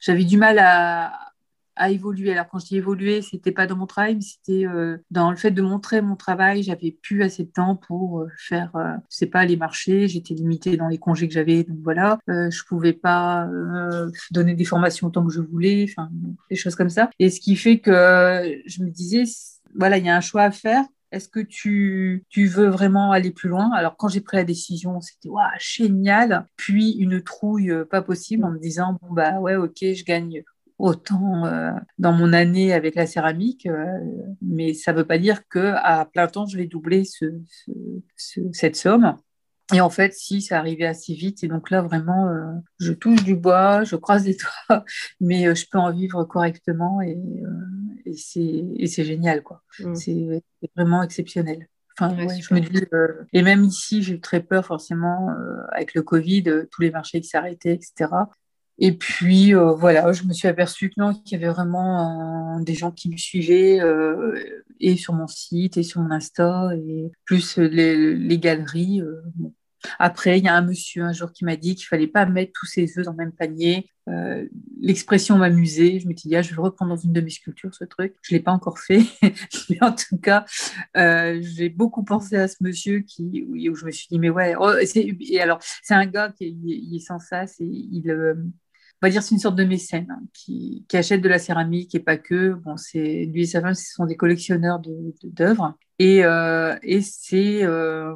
[0.00, 1.31] j'avais du mal à
[1.76, 2.32] à évoluer.
[2.32, 5.36] Alors quand je dis évoluer, c'était pas dans mon travail, mais c'était euh, dans le
[5.36, 6.62] fait de montrer mon travail.
[6.62, 10.08] J'avais plus assez de temps pour euh, faire, euh, je sais pas, les marchés.
[10.08, 12.18] J'étais limitée dans les congés que j'avais, donc voilà.
[12.28, 13.48] je pouvais pas
[14.30, 16.10] donner des formations autant que je voulais, enfin
[16.50, 17.10] des choses comme ça.
[17.18, 17.90] Et ce qui fait que
[18.66, 19.24] je me disais,
[19.74, 20.84] voilà, il y a un choix à faire.
[21.10, 23.70] Est-ce que tu, tu, veux vraiment aller plus loin?
[23.74, 26.46] Alors, quand j'ai pris la décision, c'était waouh, génial.
[26.56, 30.42] Puis une trouille pas possible en me disant bon, bah ouais, ok, je gagne
[30.82, 33.86] autant euh, dans mon année avec la céramique, euh,
[34.42, 37.04] mais ça ne veut pas dire qu'à plein temps, je vais doubler
[38.16, 39.16] cette somme.
[39.72, 41.44] Et en fait, si, ça arrivait assez vite.
[41.44, 44.36] Et donc là, vraiment, euh, je touche du bois, je croise les
[44.68, 44.84] doigts,
[45.20, 47.16] mais je peux en vivre correctement et,
[48.04, 49.62] et c'est génial, quoi.
[49.78, 49.94] Mmh.
[49.94, 50.42] C'est
[50.76, 51.68] vraiment exceptionnel.
[51.96, 52.82] Enfin, je me dis,
[53.32, 55.28] et même ici, j'ai eu très peur forcément
[55.70, 58.08] avec le Covid, tous les marchés qui s'arrêtaient, etc.
[58.84, 62.74] Et puis euh, voilà, je me suis aperçue que qu'il y avait vraiment euh, des
[62.74, 64.34] gens qui me suivaient euh,
[64.80, 69.00] et sur mon site et sur mon Insta et plus les, galeries.
[70.00, 72.50] Après, il y a un monsieur un jour qui m'a dit qu'il fallait pas mettre
[72.58, 73.88] tous ses œufs dans le même panier.
[74.80, 76.00] L'expression m'amusait.
[76.00, 77.84] Je me suis dit, ah, je vais le reprendre dans une de mes sculptures, ce
[77.84, 78.16] truc.
[78.22, 79.02] Je l'ai pas encore fait,
[79.70, 80.44] mais en tout cas,
[80.96, 84.56] j'ai beaucoup pensé à ce monsieur qui, où je me suis dit, mais ouais.
[84.58, 84.74] Oh,
[85.40, 88.10] alors, c'est un gars qui est, est sans ça, c'est il
[89.02, 91.98] on va dire c'est une sorte de mécène hein, qui, achète de la céramique et
[91.98, 92.52] pas que.
[92.52, 94.80] Bon, c'est lui et sa femme, ce sont des collectionneurs
[95.24, 95.76] d'œuvres.
[95.98, 98.14] et, euh, c'est, euh,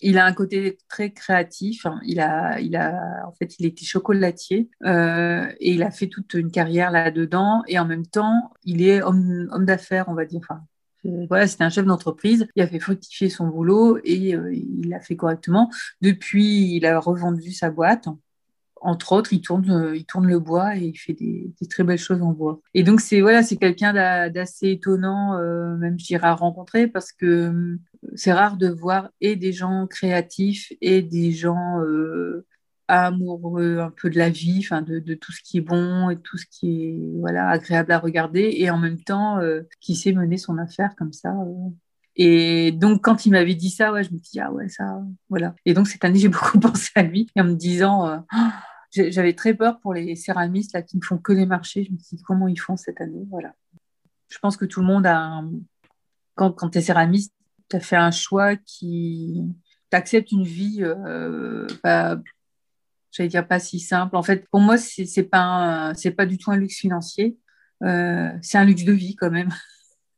[0.00, 1.86] il a un côté très créatif.
[1.86, 2.00] Hein.
[2.04, 6.34] Il a, il a, en fait, il était chocolatier euh, et il a fait toute
[6.34, 7.62] une carrière là-dedans.
[7.68, 10.48] Et en même temps, il est homme, d'affaires, on va dire.
[11.28, 12.48] Voilà, c'était un chef d'entreprise.
[12.56, 15.70] Il a fait fructifier son boulot et il l'a fait correctement.
[16.00, 18.08] Depuis, il a revendu sa boîte
[18.80, 21.98] entre autres, il tourne, euh, il tourne le bois et il fait des, très belles
[21.98, 22.60] choses en bois.
[22.74, 23.92] Et donc, c'est voilà, quelqu'un
[24.30, 27.78] d'assez étonnant, euh, même je dirais, à rencontrer parce que euh,
[28.14, 31.80] c'est rare de voir et des gens créatifs et des gens
[32.86, 36.38] amoureux un peu de la vie, enfin de, tout ce qui est bon et tout
[36.38, 39.40] ce qui est voilà agréable à regarder et en même temps
[39.80, 41.34] qui sait mener son affaire comme ça.
[42.16, 45.54] Et donc, quand il m'avait dit ça, ouais, je me dis, ah ouais, ça, voilà.
[45.64, 48.24] Et donc, cette année, j'ai beaucoup pensé à lui en me disant,
[48.90, 51.84] j'avais très peur pour les céramistes là, qui ne font que les marchés.
[51.84, 53.26] Je me suis dit comment ils font cette année?
[53.30, 53.54] Voilà.
[54.28, 55.42] Je pense que tout le monde a.
[56.34, 57.34] Quand, quand tu es céramiste,
[57.68, 59.42] tu as fait un choix qui.
[59.90, 61.66] Tu acceptes une vie, euh,
[63.10, 64.16] j'allais dire pas si simple.
[64.16, 67.38] En fait, pour moi, c'est n'est pas, pas du tout un luxe financier.
[67.82, 69.48] Euh, c'est un luxe de vie quand même.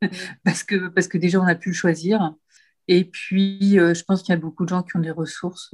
[0.45, 2.35] parce, que, parce que déjà, on a pu le choisir.
[2.89, 5.73] Et puis, euh, je pense qu'il y a beaucoup de gens qui ont des ressources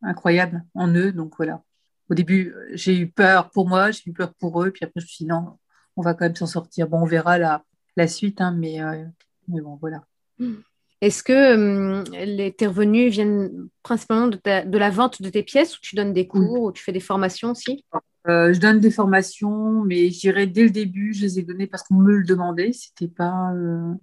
[0.00, 1.12] incroyables en eux.
[1.12, 1.62] Donc voilà
[2.10, 5.04] au début, j'ai eu peur pour moi, j'ai eu peur pour eux, puis après, je
[5.04, 5.58] me suis dit non,
[5.96, 6.88] on va quand même s'en sortir.
[6.88, 7.64] Bon, on verra la,
[7.96, 9.04] la suite, hein, mais, euh,
[9.48, 10.04] mais bon, voilà.
[11.00, 15.76] Est-ce que hum, les, tes revenus viennent principalement de, de, la vente de tes pièces
[15.76, 17.84] ou tu donnes des cours ou tu fais des formations aussi?
[18.26, 21.82] Je donne des formations, mais je dirais dès le début, je les ai données parce
[21.82, 22.72] qu'on me le demandait.
[22.72, 23.52] C'était pas,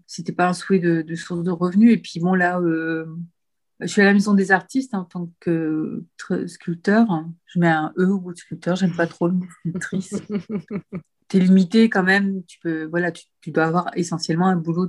[0.06, 1.92] c'était pas un souhait de, de, source de revenus.
[1.92, 2.60] Et puis bon là,
[3.82, 6.04] je suis à la Maison des Artistes en tant que
[6.46, 7.08] sculpteur.
[7.46, 8.76] Je mets un E au bout de sculpteur.
[8.76, 10.22] J'aime pas trop le mot sculptrice.
[11.30, 12.44] tu es limité quand même.
[12.46, 14.88] Tu, peux, voilà, tu, dois avoir essentiellement un boulot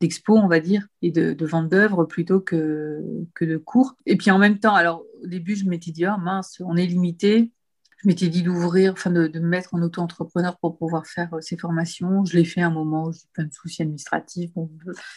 [0.00, 3.02] d'expo, on va dire, et de, de vente d'œuvres plutôt que,
[3.34, 3.96] que de cours.
[4.06, 6.86] Et puis en même temps, alors au début, je m'étais dit, oh mince, on est
[6.86, 7.52] limité
[7.96, 11.56] je m'étais dit d'ouvrir, enfin de, me mettre en auto-entrepreneur pour pouvoir faire euh, ces
[11.56, 12.24] formations.
[12.24, 14.70] Je l'ai fait à un moment où j'ai plein de soucis administratifs, bon,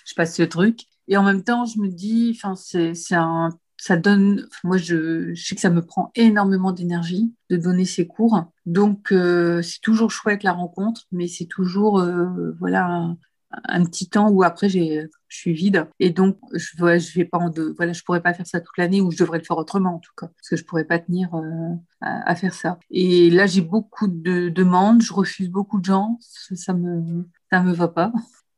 [0.05, 0.82] je passe ce truc.
[1.07, 3.49] Et en même temps, je me dis, enfin, c'est un,
[3.80, 8.07] ça donne, moi je, je, sais que ça me prend énormément d'énergie de donner ces
[8.07, 8.43] cours.
[8.65, 13.15] Donc euh, c'est toujours chouette la rencontre, mais c'est toujours euh, voilà
[13.52, 15.88] un petit temps où après j'ai je suis vide.
[16.00, 18.78] Et donc je je vais pas en de, voilà je pourrais pas faire ça toute
[18.78, 21.00] l'année ou je devrais le faire autrement en tout cas parce que je pourrais pas
[21.00, 22.80] tenir euh, à, faire ça.
[22.91, 25.02] Et là j'ai beaucoup de demandes.
[25.02, 26.18] Je refuse beaucoup de gens.
[26.20, 28.12] Ça, me ça me va pas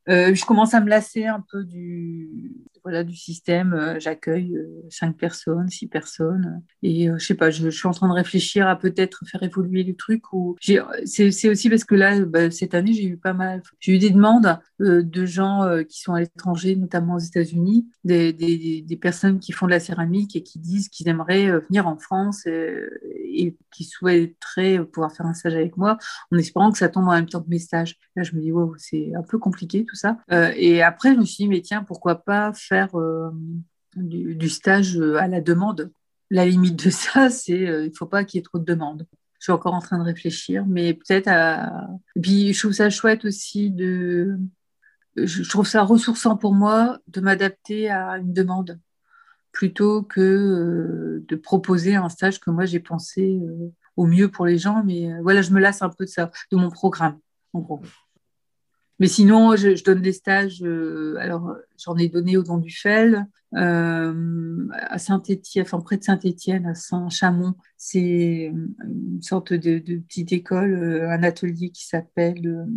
[0.10, 3.74] euh, je commence à me lasser un peu du, voilà, du système.
[3.74, 6.64] Euh, j'accueille euh, cinq personnes, six personnes.
[6.82, 9.96] Et je sais pas, je, suis en train de réfléchir à peut-être faire évoluer le
[9.96, 10.34] truc.
[10.34, 13.62] Ou c'est aussi parce que là, bah, cette année, j'ai eu pas mal.
[13.80, 18.98] J'ai eu des demandes de gens qui sont à l'étranger, notamment aux États-Unis, des, des,
[18.98, 22.46] personnes qui font de la céramique et qui disent qu'ils aimeraient venir en France
[23.34, 25.98] et qui souhaiteraient pouvoir faire un stage avec moi,
[26.32, 27.98] en espérant que ça tombe en même temps que mes stages.
[28.16, 30.18] Là, je me dis, wow, c'est un peu compliqué tout ça.
[30.32, 33.32] Euh, et après, je me suis dit, mais tiens, pourquoi pas faire euh,
[33.96, 35.92] du, stage euh, à la demande
[36.30, 39.08] La limite de ça, c'est il ne faut pas qu'il y ait trop de demandes.
[39.40, 41.28] Je suis encore en train de réfléchir, mais peut-être.
[42.16, 44.38] Et puis, je trouve ça chouette aussi de.
[45.16, 48.80] Je trouve ça ressourçant pour moi de m'adapter à une demande
[49.52, 53.40] plutôt que de proposer un stage que moi j'ai pensé
[53.98, 54.84] au mieux pour les gens.
[54.84, 57.20] Mais voilà, je me lasse un peu de ça, de mon programme,
[57.54, 57.82] en gros.
[59.02, 60.62] Mais sinon, je, donne des stages.
[60.62, 63.26] Euh, alors, j'en ai donné au Don du Fel,
[63.56, 67.56] euh, à Saint-Étienne, enfin près de Saint-Étienne, à Saint-Chamond.
[67.78, 72.68] C'est une sorte de, petite école, euh, un atelier qui s'appelle.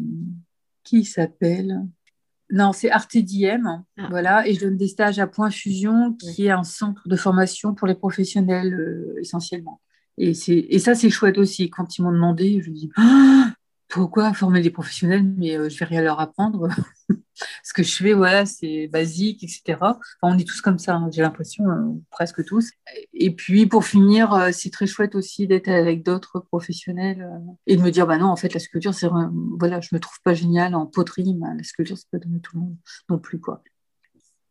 [0.82, 1.82] qui s'appelle
[2.50, 4.06] non, c'est Artediem, ah.
[4.10, 7.74] voilà, et je donne des stages à Point Fusion, qui est un centre de formation
[7.74, 9.80] pour les professionnels essentiellement.
[10.18, 11.70] Et, et ça, c'est chouette aussi.
[11.70, 13.52] Quand ils m'ont demandé, je dis, ah,
[13.94, 16.68] pourquoi former des professionnels, mais euh, je vais rien leur apprendre.
[17.62, 19.78] Ce que je fais, voilà, c'est basique, etc.
[20.20, 22.72] on est tous comme ça, hein, j'ai l'impression, hein, presque tous.
[23.12, 27.76] Et puis, pour finir, euh, c'est très chouette aussi d'être avec d'autres professionnels euh, et
[27.76, 29.06] de me dire, bah non, en fait, la sculpture, c'est
[29.60, 32.56] voilà, je me trouve pas géniale en poterie, mais la sculpture, c'est pas donné tout
[32.56, 32.76] le monde
[33.08, 33.62] non plus, quoi.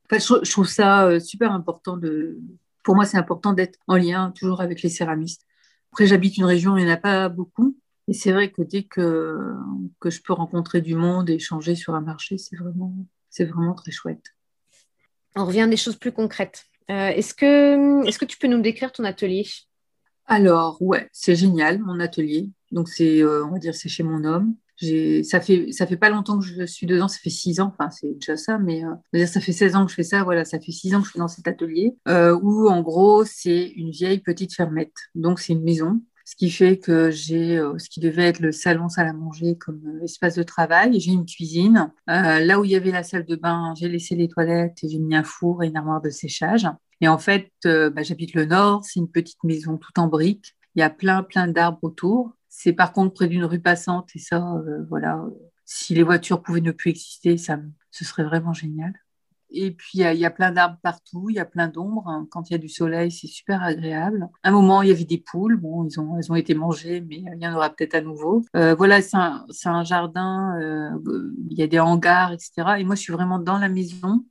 [0.10, 2.40] je, trouve ça super important de,
[2.82, 5.46] pour moi, c'est important d'être en lien toujours avec les céramistes.
[5.92, 7.78] Après, j'habite une région où il n'y en a pas beaucoup.
[8.08, 9.54] Et c'est vrai que dès que,
[10.00, 12.94] que je peux rencontrer du monde et échanger sur un marché, c'est vraiment,
[13.30, 14.24] c'est vraiment très chouette.
[15.36, 16.66] On revient à des choses plus concrètes.
[16.92, 19.46] Euh, est-ce, que, est-ce que tu peux nous décrire ton atelier?
[20.26, 22.50] Alors, ouais, c'est génial, mon atelier.
[22.72, 24.56] Donc, c'est, euh, on va dire, c'est chez mon homme.
[24.76, 27.72] J'ai, ça fait ça fait pas longtemps que je suis dedans, ça fait six ans,
[27.78, 28.84] enfin c'est déjà ça, mais
[29.14, 31.06] euh, ça fait 16 ans que je fais ça, voilà, ça fait six ans que
[31.06, 34.96] je suis dans cet atelier où en gros c'est une vieille petite fermette.
[35.14, 36.02] Donc c'est une maison
[36.34, 39.56] ce qui fait que j'ai euh, ce qui devait être le salon salle à manger
[39.56, 41.00] comme euh, espace de travail.
[41.00, 41.92] J'ai une cuisine.
[42.10, 44.90] Euh, là où il y avait la salle de bain, j'ai laissé les toilettes et
[44.90, 46.68] j'ai mis un four et une armoire de séchage.
[47.02, 50.56] Et en fait, bah, j'habite le nord, c'est une petite maison tout en briques.
[50.74, 52.32] Il y a plein, plein d'arbres autour.
[52.50, 54.56] C'est par contre près d'une rue passante et ça,
[54.90, 55.24] voilà,
[55.66, 57.60] si les voitures pouvaient ne plus exister, ça,
[57.92, 58.94] ce serait vraiment génial.
[59.56, 62.08] Et puis, il y, a plein d'arbres partout, il y a plein d'ombre.
[62.08, 62.28] Hein.
[62.32, 64.28] Quand il y a du soleil, c'est super agréable.
[64.42, 65.58] À un moment, il y avait des poules.
[65.58, 68.44] Bon, ils ont, elles ont été mangées, mais il y en aura peut-être à nouveau.
[68.56, 70.90] Euh, voilà, c'est un, un, jardin, euh,
[71.52, 72.52] il y a des hangars, etc.
[72.80, 74.26] Et moi, je suis vraiment dans la maison.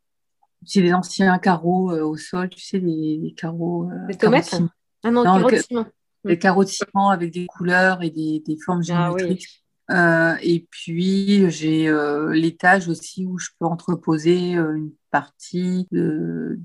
[0.65, 3.89] C'est des anciens carreaux euh, au sol, tu sais, les, carreaux.
[4.09, 4.61] des tomates?
[5.05, 5.87] Ah non, carreaux de ciment.
[6.25, 9.62] Des carreaux de ciment avec des couleurs et des, des formes ah géométriques.
[9.93, 16.59] Euh, et puis, j'ai euh, l'étage aussi où je peux entreposer euh, une partie de,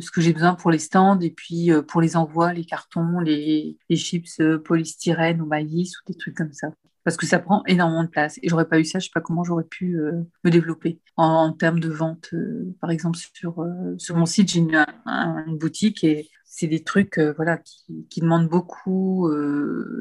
[0.00, 3.76] ce que j'ai besoin pour les stands et puis pour les envois, les cartons, les,
[3.94, 6.68] chips polystyrène ou maïs ou des trucs comme ça.
[7.04, 8.38] Parce que ça prend énormément de place.
[8.42, 9.96] Et j'aurais pas eu ça, je sais pas comment j'aurais pu
[10.44, 12.32] me développer en, termes de vente.
[12.80, 13.66] par exemple, sur,
[13.98, 19.28] sur mon site, j'ai une, boutique et c'est des trucs voilà, qui demandent beaucoup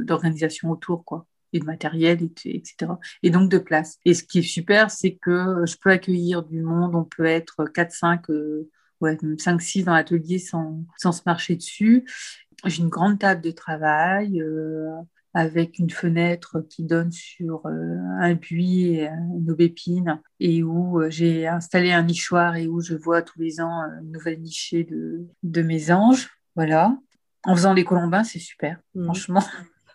[0.05, 1.03] d'organisation autour.
[1.03, 2.93] quoi et de matériel, etc.
[3.24, 3.97] Et donc de place.
[4.06, 7.66] Et ce qui est super, c'est que je peux accueillir du monde, on peut être
[7.66, 8.70] 4, 5, euh,
[9.02, 12.06] ouais, 5, 6 dans l'atelier sans, sans se marcher dessus.
[12.66, 14.41] J'ai une grande table de travail.
[14.41, 14.89] Euh,
[15.34, 21.10] avec une fenêtre qui donne sur euh, un buis et une aubépine et où euh,
[21.10, 25.26] j'ai installé un nichoir et où je vois tous les ans une nouvelle nichée de,
[25.43, 26.30] de mes anges.
[26.56, 26.97] Voilà.
[27.43, 28.80] En faisant les colombins, c'est super.
[28.93, 29.06] Mmh.
[29.06, 29.43] Franchement,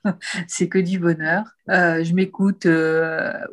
[0.49, 1.45] c'est que du bonheur.
[1.71, 2.67] Euh, je m'écoute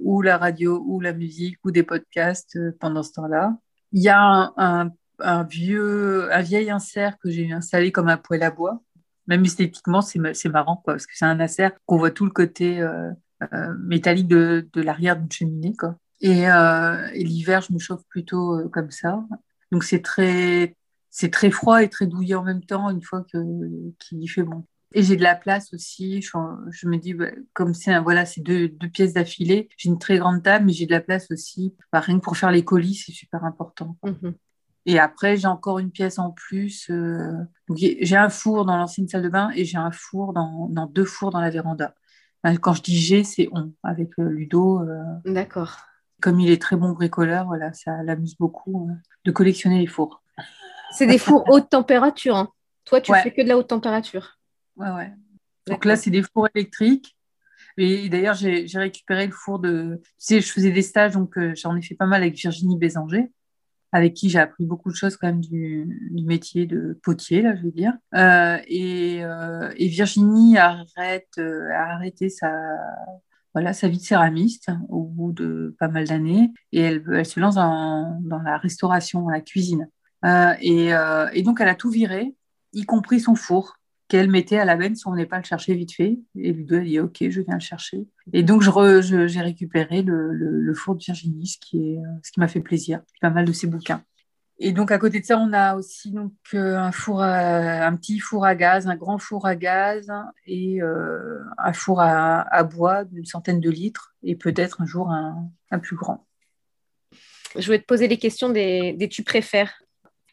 [0.01, 3.56] ou la radio ou la musique ou des podcasts pendant ce temps-là.
[3.91, 8.51] Il y a un, vieux, un vieil insert que j'ai installé comme un poêle à
[8.51, 8.82] bois
[9.28, 13.12] même esthétiquement, c'est marrant, parce que c'est un acer qu'on voit tout le côté euh,
[13.54, 15.74] euh, métallique de, l'arrière d'une cheminée.
[16.22, 19.24] Et, euh, l'hiver, je me chauffe plutôt comme ça.
[19.72, 20.76] Donc c'est très,
[21.10, 24.66] c'est très froid et très douillet en même temps une fois qu'il fait bon.
[24.93, 26.21] Et j'ai de la place aussi.
[26.21, 26.31] Je,
[26.69, 30.17] je me dis, bah, comme c'est voilà, c'est deux, deux, pièces d'affilée, j'ai une très
[30.17, 31.75] grande table, mais j'ai de la place aussi.
[31.91, 33.97] Bah, rien que pour faire les colis, c'est super important.
[34.03, 34.31] Mmh
[34.85, 36.89] et après, j'ai encore une pièce en plus.
[36.89, 37.31] Euh,
[37.77, 41.05] j'ai un four dans l'ancienne salle de bain et j'ai un four dans, dans, deux
[41.05, 41.95] fours dans la véranda.
[42.61, 44.81] Quand je dis j'ai, c'est on, avec euh, Ludo.
[44.81, 45.01] Euh.
[45.25, 45.77] D'accord.
[46.21, 48.89] Comme il est très bon bricoleur, voilà, ça l'amuse beaucoup
[49.23, 50.21] de collectionner les fours.
[50.91, 52.35] C'est des fours haute température.
[52.35, 52.49] Hein.
[52.85, 54.37] Toi, tu fais que de la haute température.
[54.76, 55.11] Ouais, ouais.
[55.67, 57.15] Donc là, c'est des fours électriques.
[57.78, 60.01] Et d'ailleurs, j'ai récupéré le four de.
[60.03, 63.32] Tu sais, je faisais des stages, donc j'en ai fait pas mal avec Virginie Bézanger
[63.93, 67.61] avec qui j'ai appris beaucoup de choses quand même du, métier de potier, là, je
[67.61, 67.93] veux dire.
[68.15, 72.51] Euh, euh, et, Virginie arrête, euh, a arrêté sa,
[73.53, 77.39] voilà, sa vie de céramiste au bout de pas mal d'années et elle, elle se
[77.39, 79.88] lance dans, la restauration, la cuisine.
[80.59, 80.89] Et,
[81.34, 82.36] et, donc, elle a tout viré,
[82.74, 83.76] y compris son four
[84.14, 86.20] qu'elle mettait à la benne si on n'est pas le chercher vite fait.
[86.36, 88.05] Et Ludo a dit Ok, je viens le chercher.
[88.32, 91.97] Et donc, j'ai récupéré le, four de Virginie, ce qui,
[92.38, 93.01] m'a fait plaisir.
[93.22, 94.03] Pas mal de ses bouquins.
[94.59, 98.20] Et donc, à côté de ça, on a aussi donc, euh, un, four un petit
[98.20, 100.11] four à gaz, un grand four à gaz
[100.45, 105.80] et euh, un four à, bois d'une centaine de litres et peut-être un jour un,
[105.80, 106.28] plus grand.
[107.57, 109.82] Je voulais te poser les questions des, tu préfères.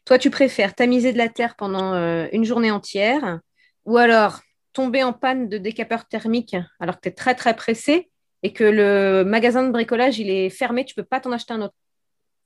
[0.05, 3.41] Toi, tu préfères tamiser de la terre pendant euh, une journée entière
[3.85, 4.41] ou alors
[4.73, 8.11] tomber en panne de décapeur thermique alors que tu es très très pressé
[8.43, 11.63] et que le magasin de bricolage il est fermé, tu peux pas t'en acheter un
[11.63, 11.75] autre.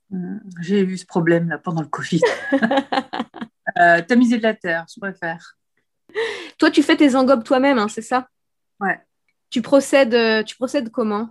[0.09, 2.21] Mmh, j'ai eu ce problème là pendant le Covid.
[3.79, 5.57] euh, tamiser de la terre, je préfère.
[6.57, 8.27] Toi, tu fais tes engobes toi-même, hein, c'est ça?
[8.79, 8.99] Ouais.
[9.49, 11.29] Tu procèdes, euh, tu procèdes comment?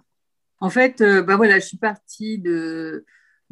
[0.61, 3.05] En fait, euh, bah voilà, je suis partie de,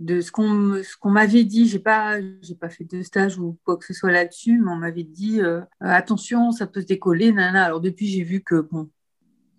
[0.03, 3.59] de ce qu'on ce qu'on m'avait dit j'ai pas j'ai pas fait de stage ou
[3.64, 7.32] quoi que ce soit là-dessus mais on m'avait dit euh, attention ça peut se décoller
[7.32, 8.90] nana alors depuis j'ai vu que bon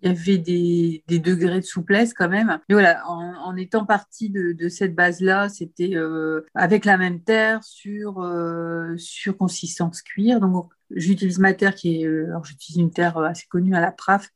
[0.02, 2.60] il y avait des, des, degrés de souplesse quand même.
[2.68, 7.64] Mais voilà, en, étant partie de, de cette base-là, c'était euh, avec la même terre
[7.64, 10.40] sur, euh, sur consistance cuir.
[10.40, 14.28] Donc, j'utilise ma terre qui est, alors j'utilise une terre assez connue à la PRAF,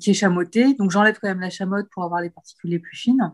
[0.00, 0.74] qui est chamotée.
[0.74, 3.32] Donc, j'enlève quand même la chamotte pour avoir les particules les plus fines.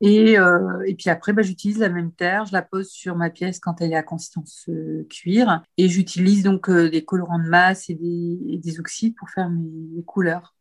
[0.00, 3.28] Et, euh, et, puis après, bah, j'utilise la même terre, je la pose sur ma
[3.28, 5.62] pièce quand elle est à consistance euh, cuir.
[5.76, 10.02] Et j'utilise donc euh, des colorants de masse et des, des, oxydes pour faire mes,
[10.04, 10.54] couleurs.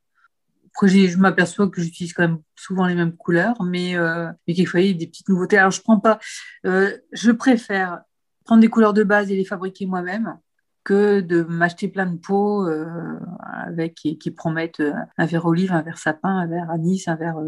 [0.67, 3.95] Après, je m'aperçois que j'utilise quand même souvent les mêmes couleurs, mais,
[4.47, 5.57] mais quelquefois, il y a des petites nouveautés.
[5.57, 6.19] Alors, je prends pas,
[6.63, 8.01] je préfère
[8.45, 10.37] prendre des couleurs de base et les fabriquer moi-même
[10.85, 12.65] que de m'acheter plein de pots
[13.41, 14.81] avec qui, promettent
[15.17, 17.41] un verre olive, un verre sapin, un verre anis, un verre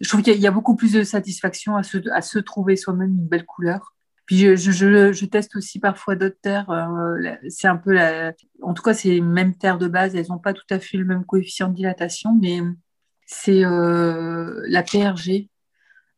[0.00, 3.10] je trouve qu'il y, a beaucoup plus de satisfaction à se, à se trouver soi-même
[3.10, 3.94] une belle couleur.
[4.24, 6.70] Puis je, je, je, teste aussi parfois d'autres terres.
[6.70, 8.32] Euh, c'est un peu la,
[8.62, 10.14] en tout cas, c'est les mêmes terres de base.
[10.14, 12.60] Elles n'ont pas tout à fait le même coefficient de dilatation, mais
[13.26, 15.50] c'est euh, la PRG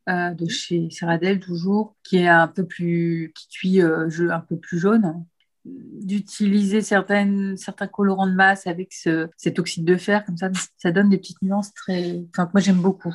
[0.08, 4.78] euh, de chez Serradel toujours, qui est un peu plus, qui cuit un peu plus
[4.78, 5.24] jaune.
[5.64, 10.92] D'utiliser certaines, certains colorants de masse avec ce, cet oxyde de fer, comme ça, ça
[10.92, 13.14] donne des petites nuances très, enfin, moi j'aime beaucoup.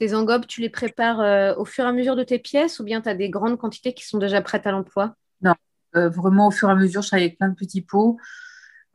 [0.00, 2.84] Tes engobes, tu les prépares euh, au fur et à mesure de tes pièces ou
[2.84, 5.14] bien tu as des grandes quantités qui sont déjà prêtes à l'emploi?
[5.42, 5.54] Non,
[5.94, 8.16] euh, vraiment au fur et à mesure, je travaille avec plein de petits pots.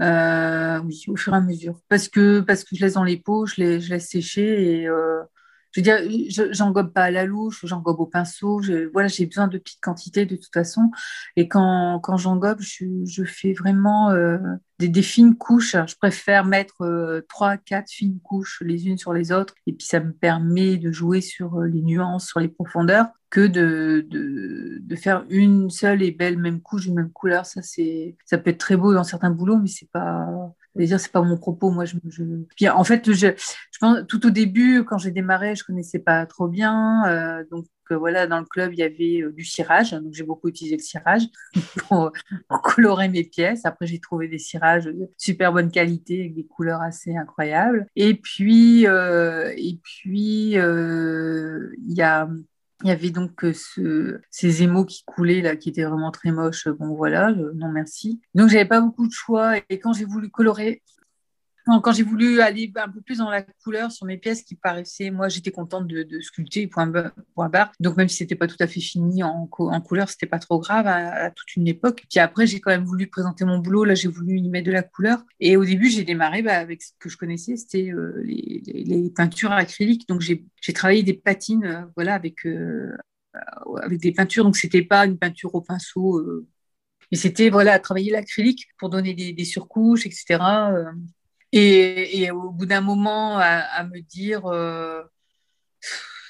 [0.01, 1.80] Euh, oui, au fur et à mesure.
[1.89, 4.89] Parce que, parce que je laisse dans les pots, je, les, je laisse sécher et
[5.76, 8.61] je veux dire, j'engobe pas à la louche, j'engobe au pinceau.
[8.93, 10.89] voilà, j'ai besoin de petites quantités de toute façon.
[11.36, 14.38] Et quand, quand j'engobe, je, fais vraiment euh,
[14.80, 15.76] des, fines couches.
[15.76, 19.53] Je préfère mettre euh, trois, quatre fines couches les unes sur les autres.
[19.67, 23.45] Et puis ça me permet de jouer sur euh, les nuances, sur les profondeurs, que
[23.45, 27.45] de, de, de faire une seule et belle même couche, une même couleur.
[27.45, 30.53] Ça, c'est, ça peut être très beau dans certains boulots, mais c'est pas
[30.84, 32.67] dire c'est pas mon propos moi je, je...
[32.67, 36.47] en fait je, je pense tout au début quand j'ai démarré je connaissais pas trop
[36.47, 40.13] bien euh, donc euh, voilà dans le club il y avait euh, du cirage donc
[40.13, 41.23] j'ai beaucoup utilisé le cirage
[41.88, 42.11] pour,
[42.63, 43.65] colorer mes pièces.
[43.65, 47.86] Après j'ai trouvé des cirages de super bonne qualité avec des couleurs assez incroyables.
[47.95, 52.28] Et puis et puis il y a
[52.86, 56.67] il y avait donc ce, ces émaux qui coulaient là, qui étaient vraiment très moches.
[56.67, 58.21] Bon voilà, non merci.
[58.36, 60.83] Donc j'avais pas beaucoup de choix et quand j'ai voulu colorer
[61.66, 65.09] quand j'ai voulu aller un peu plus dans la couleur sur mes pièces qui paraissaient,
[65.09, 67.72] moi j'étais contente de, sculpter point, barre.
[67.80, 70.59] Donc même si c'était pas tout à fait fini en, en couleur, c'était pas trop
[70.59, 72.03] grave à, toute une époque.
[72.09, 73.84] Puis après j'ai quand même voulu présenter mon boulot.
[73.84, 75.26] Là j'ai voulu y mettre de la couleur.
[75.39, 79.51] Et au début j'ai démarré bah, avec ce que je connaissais, c'était euh, les, peintures
[79.51, 80.07] acryliques.
[80.07, 82.95] Donc j'ai travaillé des patines, euh, voilà, avec euh,
[83.82, 84.43] avec des peintures.
[84.43, 86.24] Donc c'était pas une peinture au pinceau.
[87.11, 90.38] mais c'était voilà, travailler l'acrylique pour donner des surcouches, etc.
[91.58, 95.01] Et, au bout d'un moment, à, me dire, euh,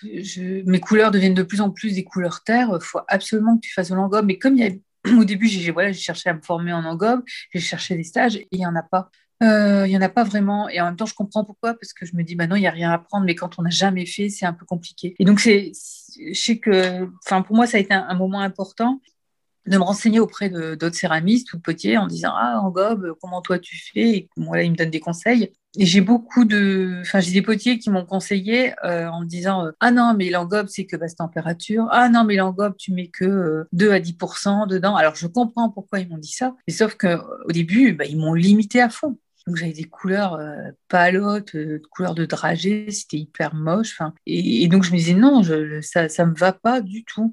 [0.03, 3.73] mes couleurs deviennent de plus en plus des couleurs terre, il faut absolument que tu
[3.73, 4.25] fasses de l'engobe.
[4.27, 4.55] Mais comme
[5.19, 8.47] au début, j'ai voilà, cherché à me former en engobe, j'ai cherché des stages et
[8.51, 9.09] il n'y en a pas.
[9.43, 10.69] Euh, il n'y en a pas vraiment.
[10.69, 12.61] Et en même temps, je comprends pourquoi, parce que je me dis, bah non, il
[12.61, 15.15] n'y a rien à apprendre, mais quand on n'a jamais fait, c'est un peu compliqué.
[15.17, 15.71] Et donc, c'est,
[16.19, 19.01] je sais que, enfin, pour moi, ça a été un moment important
[19.67, 23.59] de me renseigner auprès d'autres céramistes ou potiers en disant ah en gobe comment toi
[23.59, 24.09] tu fais?
[24.09, 25.51] Et voilà ils me donnent des conseils.
[25.77, 29.65] Et j'ai beaucoup de enfin j'ai des potiers qui m'ont conseillé euh, en me disant
[29.65, 31.87] euh, ah non mais l'engobe c'est que basse température.
[31.91, 34.95] Ah non mais l'engobe tu mets que 2 euh, à 10% dedans.
[34.95, 36.55] Alors je comprends pourquoi ils m'ont dit ça.
[36.67, 39.17] Mais sauf que au début bah, ils m'ont limité à fond.
[39.47, 40.39] Donc j'avais des couleurs
[40.87, 41.55] palotes,
[41.91, 43.99] couleurs de dragée, c'était hyper moche.
[44.25, 45.43] Et, donc je me disais non,
[45.83, 47.31] ça ça me va pas du tout.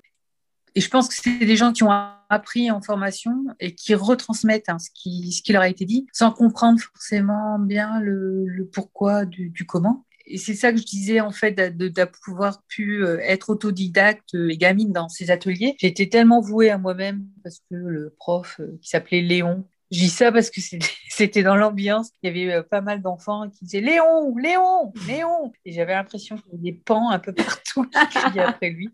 [0.74, 1.90] Et je pense que c'est des gens qui ont
[2.28, 6.80] appris en formation et qui retransmettent hein, ce, qui, leur a été dit sans comprendre
[6.80, 10.06] forcément bien le, pourquoi du, comment.
[10.24, 14.56] Et c'est ça que je disais en fait, de, pouvoir pu euh, être autodidacte et
[14.56, 15.74] gamine dans ces ateliers.
[15.78, 20.08] J'étais tellement vouée à moi-même parce que le prof euh, qui s'appelait Léon, je dis
[20.08, 20.60] ça parce que
[21.10, 22.10] c'était dans l'ambiance.
[22.22, 25.52] Il y avait euh, pas mal d'enfants qui disaient Léon, Léon, Léon.
[25.66, 27.84] Et j'avais l'impression qu'il y avait des pans un peu partout
[28.32, 28.90] qui après lui.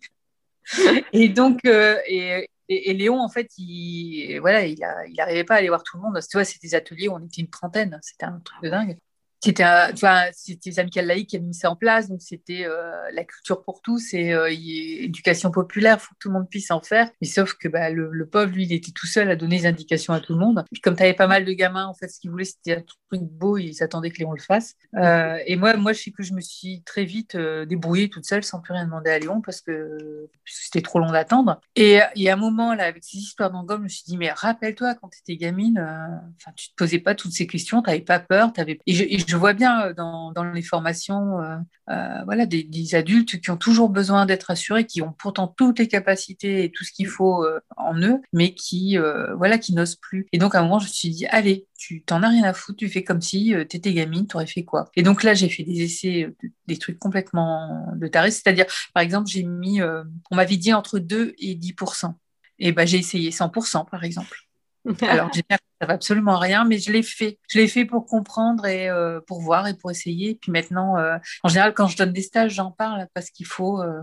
[1.12, 4.78] et donc, euh, et, Léon, en fait, il, voilà, il,
[5.16, 6.20] n'arrivait pas à aller voir tout le monde.
[6.20, 7.98] Tu vois, c'était des ateliers où on était une trentaine.
[8.02, 8.98] C'était un truc de dingue.
[9.40, 10.24] C'était enfin,
[10.64, 13.82] les amicales laïques qui avaient mis ça en place, donc c'était euh, la culture pour
[13.82, 17.08] tous et euh, éducation populaire, faut que tout le monde puisse en faire.
[17.20, 19.66] Mais sauf que bah, le, le, pauvre, lui, il était tout seul à donner des
[19.66, 20.64] indications à tout le monde.
[20.72, 22.82] Puis comme tu avais pas mal de gamins, en fait, ce qu'ils voulaient, c'était un
[22.82, 24.74] truc beau, ils attendaient que Léon le fasse.
[24.96, 28.42] Euh, et moi, moi, je sais que je me suis très vite débrouillée toute seule
[28.42, 31.60] sans plus rien demander à Léon parce que c'était trop long d'attendre.
[31.76, 34.16] Et il y a un moment, là, avec ces histoires d'engommes, je me suis dit,
[34.16, 37.90] mais rappelle-toi, quand tu étais gamine, enfin, tu te posais pas toutes ces questions, tu
[37.90, 38.80] n'avais pas peur, avais...
[38.86, 41.56] Et, je vois bien euh, dans, les formations euh,
[41.90, 45.88] euh, voilà, des, adultes qui ont toujours besoin d'être assurés, qui ont pourtant toutes les
[45.88, 47.44] capacités et tout ce qu'il faut
[47.76, 48.96] en eux, mais qui,
[49.36, 50.26] voilà, qui n'osent plus.
[50.32, 52.54] Et donc, à un moment, je me suis dit, allez, tu t'en as rien à
[52.54, 54.90] foutre, tu fais comme si tu étais gamine, tu aurais fait quoi?
[54.96, 56.34] Et donc là, j'ai fait des essais,
[56.66, 58.30] des trucs complètement de taré.
[58.30, 62.14] C'est-à-dire, par exemple, j'ai mis, on m'avait dit entre 2 et 10%
[62.58, 64.38] et ben, j'ai essayé 100%, par exemple.
[65.02, 65.40] Alors, que
[65.80, 67.38] ça va absolument rien, mais je l'ai fait.
[67.48, 70.34] Je l'ai fait pour comprendre et euh, pour voir et pour essayer.
[70.34, 73.80] Puis maintenant, euh, en général, quand je donne des stages, j'en parle parce qu'il faut,
[73.80, 74.02] euh,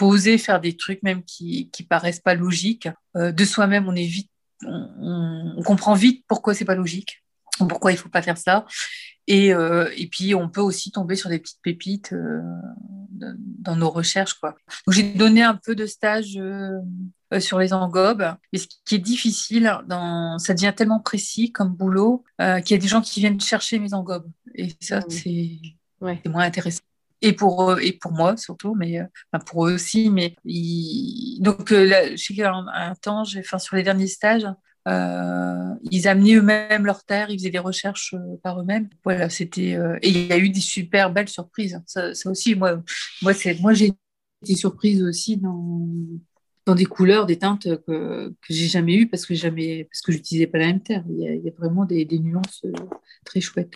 [0.00, 2.88] oser faire des trucs même qui, qui paraissent pas logiques.
[3.14, 4.08] de soi-même, on est
[4.64, 7.22] on, comprend vite pourquoi c'est pas logique,
[7.68, 8.64] pourquoi il faut pas faire ça.
[9.28, 12.12] Et, et puis, on peut aussi tomber sur des petites pépites
[13.58, 14.34] dans nos recherches.
[14.34, 14.56] Quoi.
[14.86, 18.24] Donc, j'ai donné un peu de stage euh, sur les engobes.
[18.52, 20.38] Et ce qui est difficile, dans...
[20.38, 23.78] ça devient tellement précis comme boulot euh, qu'il y a des gens qui viennent chercher
[23.78, 24.28] mes engobes.
[24.54, 25.58] Et ça, c'est
[26.00, 26.82] moins intéressant
[27.24, 29.00] et pour eux, et pour moi surtout, mais
[29.32, 30.10] enfin pour eux aussi.
[30.10, 30.34] Mais
[31.38, 34.48] donc là, je sais qu'un un temps, j'ai, enfin sur les derniers stages,
[34.88, 38.88] euh, ils amenaient eux-mêmes leurs terres, ils faisaient des recherches par eux-mêmes.
[39.04, 41.80] Voilà, c'était et il y a eu des super belles surprises.
[41.86, 42.82] Ça, ça aussi, moi,
[43.22, 43.92] moi c'est moi j'ai
[44.42, 45.86] été surprise aussi dans
[46.66, 50.12] dans des couleurs, des teintes que, que j'ai jamais eues parce que jamais parce que
[50.12, 51.04] j'utilisais pas la même terre.
[51.08, 52.72] Il y a, vraiment des, nuances euh,
[53.24, 53.74] très chouettes.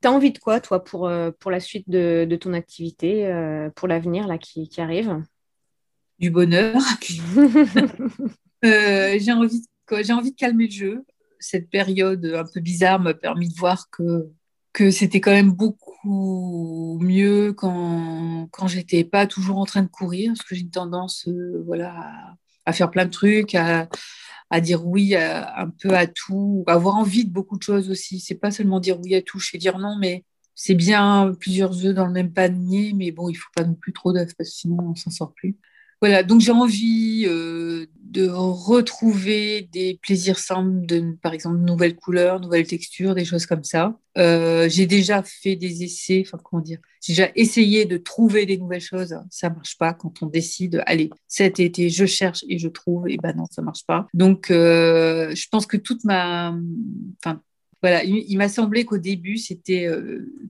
[0.00, 3.26] Tu as envie de quoi, toi, pour, euh, pour la suite de, de ton activité,
[3.26, 5.22] euh, pour l'avenir là qui, qui, arrive?
[6.18, 6.80] Du bonheur.
[8.62, 11.04] j'ai envie, de, envie de calmer le jeu.
[11.40, 14.30] Cette période un peu bizarre m'a permis de voir que
[14.72, 20.32] que c'était quand même beaucoup mieux quand, quand j'étais pas toujours en train de courir,
[20.32, 23.88] parce que j'ai une tendance euh, voilà, à, faire plein de trucs, à,
[24.50, 28.20] à dire oui un peu à tout, avoir envie de beaucoup de choses aussi.
[28.20, 31.94] C'est pas seulement dire oui à tout, je dire non, mais c'est bien plusieurs œufs
[31.94, 34.56] dans le même panier, mais bon, il faut pas non plus trop d'œufs parce que
[34.56, 35.56] sinon on s'en sort plus.
[36.00, 42.40] Voilà, donc j'ai envie euh, de retrouver des plaisirs simples, de, par exemple, nouvelles couleurs,
[42.40, 43.98] nouvelles textures, des choses comme ça.
[44.16, 48.58] Euh, j'ai déjà fait des essais, enfin comment dire, j'ai déjà essayé de trouver des
[48.58, 49.16] nouvelles choses.
[49.28, 53.16] Ça marche pas quand on décide, allez, cet été, je cherche et je trouve, et
[53.16, 54.06] ben non, ça marche pas.
[54.14, 56.56] Donc, euh, je pense que toute ma,
[57.20, 57.42] enfin,
[57.82, 59.88] voilà, il, m'a semblé qu'au début, c'était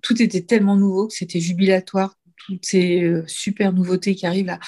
[0.03, 4.59] tout était tellement nouveau que c'était jubilatoire toutes ces euh, super nouveautés qui arrivent là.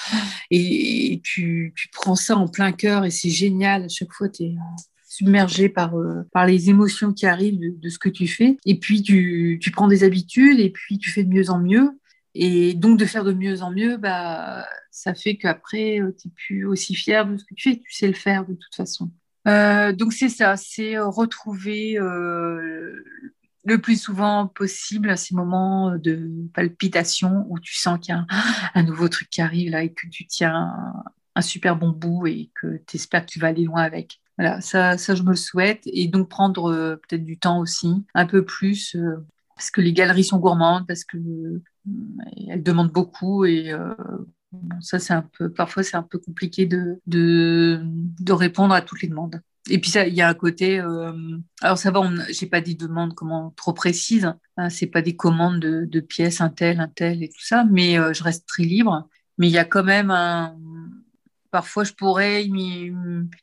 [0.49, 3.83] Et, tu, prends ça en plein cœur et c'est génial.
[3.83, 7.89] À chaque fois, tu es euh, submergé par, euh, par les émotions qui arrivent de,
[7.89, 8.57] ce que tu fais.
[8.65, 11.89] Et puis, tu, prends des habitudes et puis tu fais de mieux en mieux.
[12.33, 16.65] Et donc, de faire de mieux en mieux, bah, ça fait qu'après, tu n'es plus
[16.65, 17.75] aussi fier de ce que tu fais.
[17.77, 19.11] Tu sais le faire de toute façon.
[19.45, 21.97] donc, c'est ça, c'est retrouver
[23.63, 28.25] le plus souvent possible à ces moments de palpitation où tu sens qu'il y a
[28.73, 30.73] un, nouveau truc qui arrive là et que tu tiens
[31.35, 34.19] un, super bon bout et que tu espères que tu vas aller loin avec.
[34.37, 35.81] Voilà, ça, ça je me le souhaite.
[35.85, 39.93] Et donc prendre euh, peut-être du temps aussi, un peu plus, euh, parce que les
[39.93, 41.63] galeries sont gourmandes, parce que euh,
[42.47, 43.73] elles demandent beaucoup et
[44.81, 49.01] ça c'est un peu, parfois c'est un peu compliqué de, de, de répondre à toutes
[49.01, 49.41] les demandes.
[49.69, 50.79] Et puis il y a un côté.
[50.79, 54.33] Euh, alors ça va, j'ai pas des demandes comment trop précises.
[54.57, 57.99] Hein, c'est pas des commandes de, pièces un tel, un tel et tout ça, mais
[57.99, 59.07] euh, je reste très libre.
[59.37, 60.57] Mais il y a quand même un.
[61.51, 62.47] Parfois, je pourrais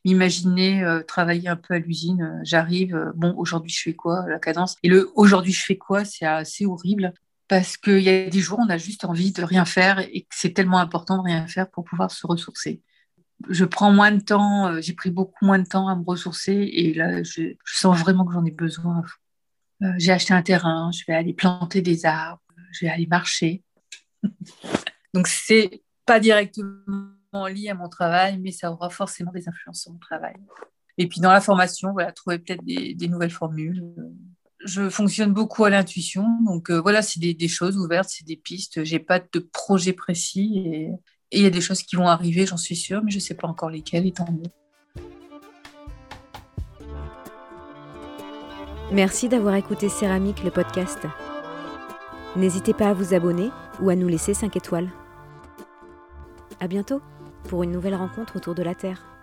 [0.05, 2.41] m'imaginer euh, travailler un peu à l'usine.
[2.43, 4.77] J'arrive, bon, aujourd'hui je fais quoi, la cadence?
[4.83, 7.13] Et le aujourd'hui je fais quoi, c'est assez horrible
[7.49, 10.53] parce qu'il y a des jours, on a juste envie de rien faire et c'est
[10.53, 12.83] tellement important de rien faire pour pouvoir se ressourcer
[13.49, 16.53] je prends moins de temps, euh, j'ai pris beaucoup moins de temps à me ressourcer
[16.53, 19.03] et là, je, sens vraiment que j'en ai besoin.
[19.83, 23.63] Euh, j'ai acheté un terrain, je vais aller planter des arbres, je vais aller marcher.
[25.15, 29.93] Donc, c'est pas directement lié à mon travail, mais ça aura forcément des influences sur
[29.93, 30.35] mon travail.
[30.97, 33.85] Et puis, dans la formation, voilà, trouver peut-être des, nouvelles formules.
[34.65, 38.83] Je fonctionne beaucoup à l'intuition, donc euh, voilà, c'est des, choses ouvertes, c'est des pistes.
[38.83, 40.91] J'ai pas de projet précis et,
[41.31, 43.23] et il y a des choses qui vont arriver, j'en suis sûre, mais je ne
[43.23, 44.27] sais pas encore lesquelles, et tant.
[48.91, 51.01] Merci d'avoir écouté Céramique, le podcast.
[52.37, 53.51] N'hésitez pas à vous abonner
[53.83, 54.91] ou à nous laisser 5 étoiles.
[56.61, 57.03] À bientôt
[57.49, 59.18] pour une nouvelle rencontre autour de la Terre.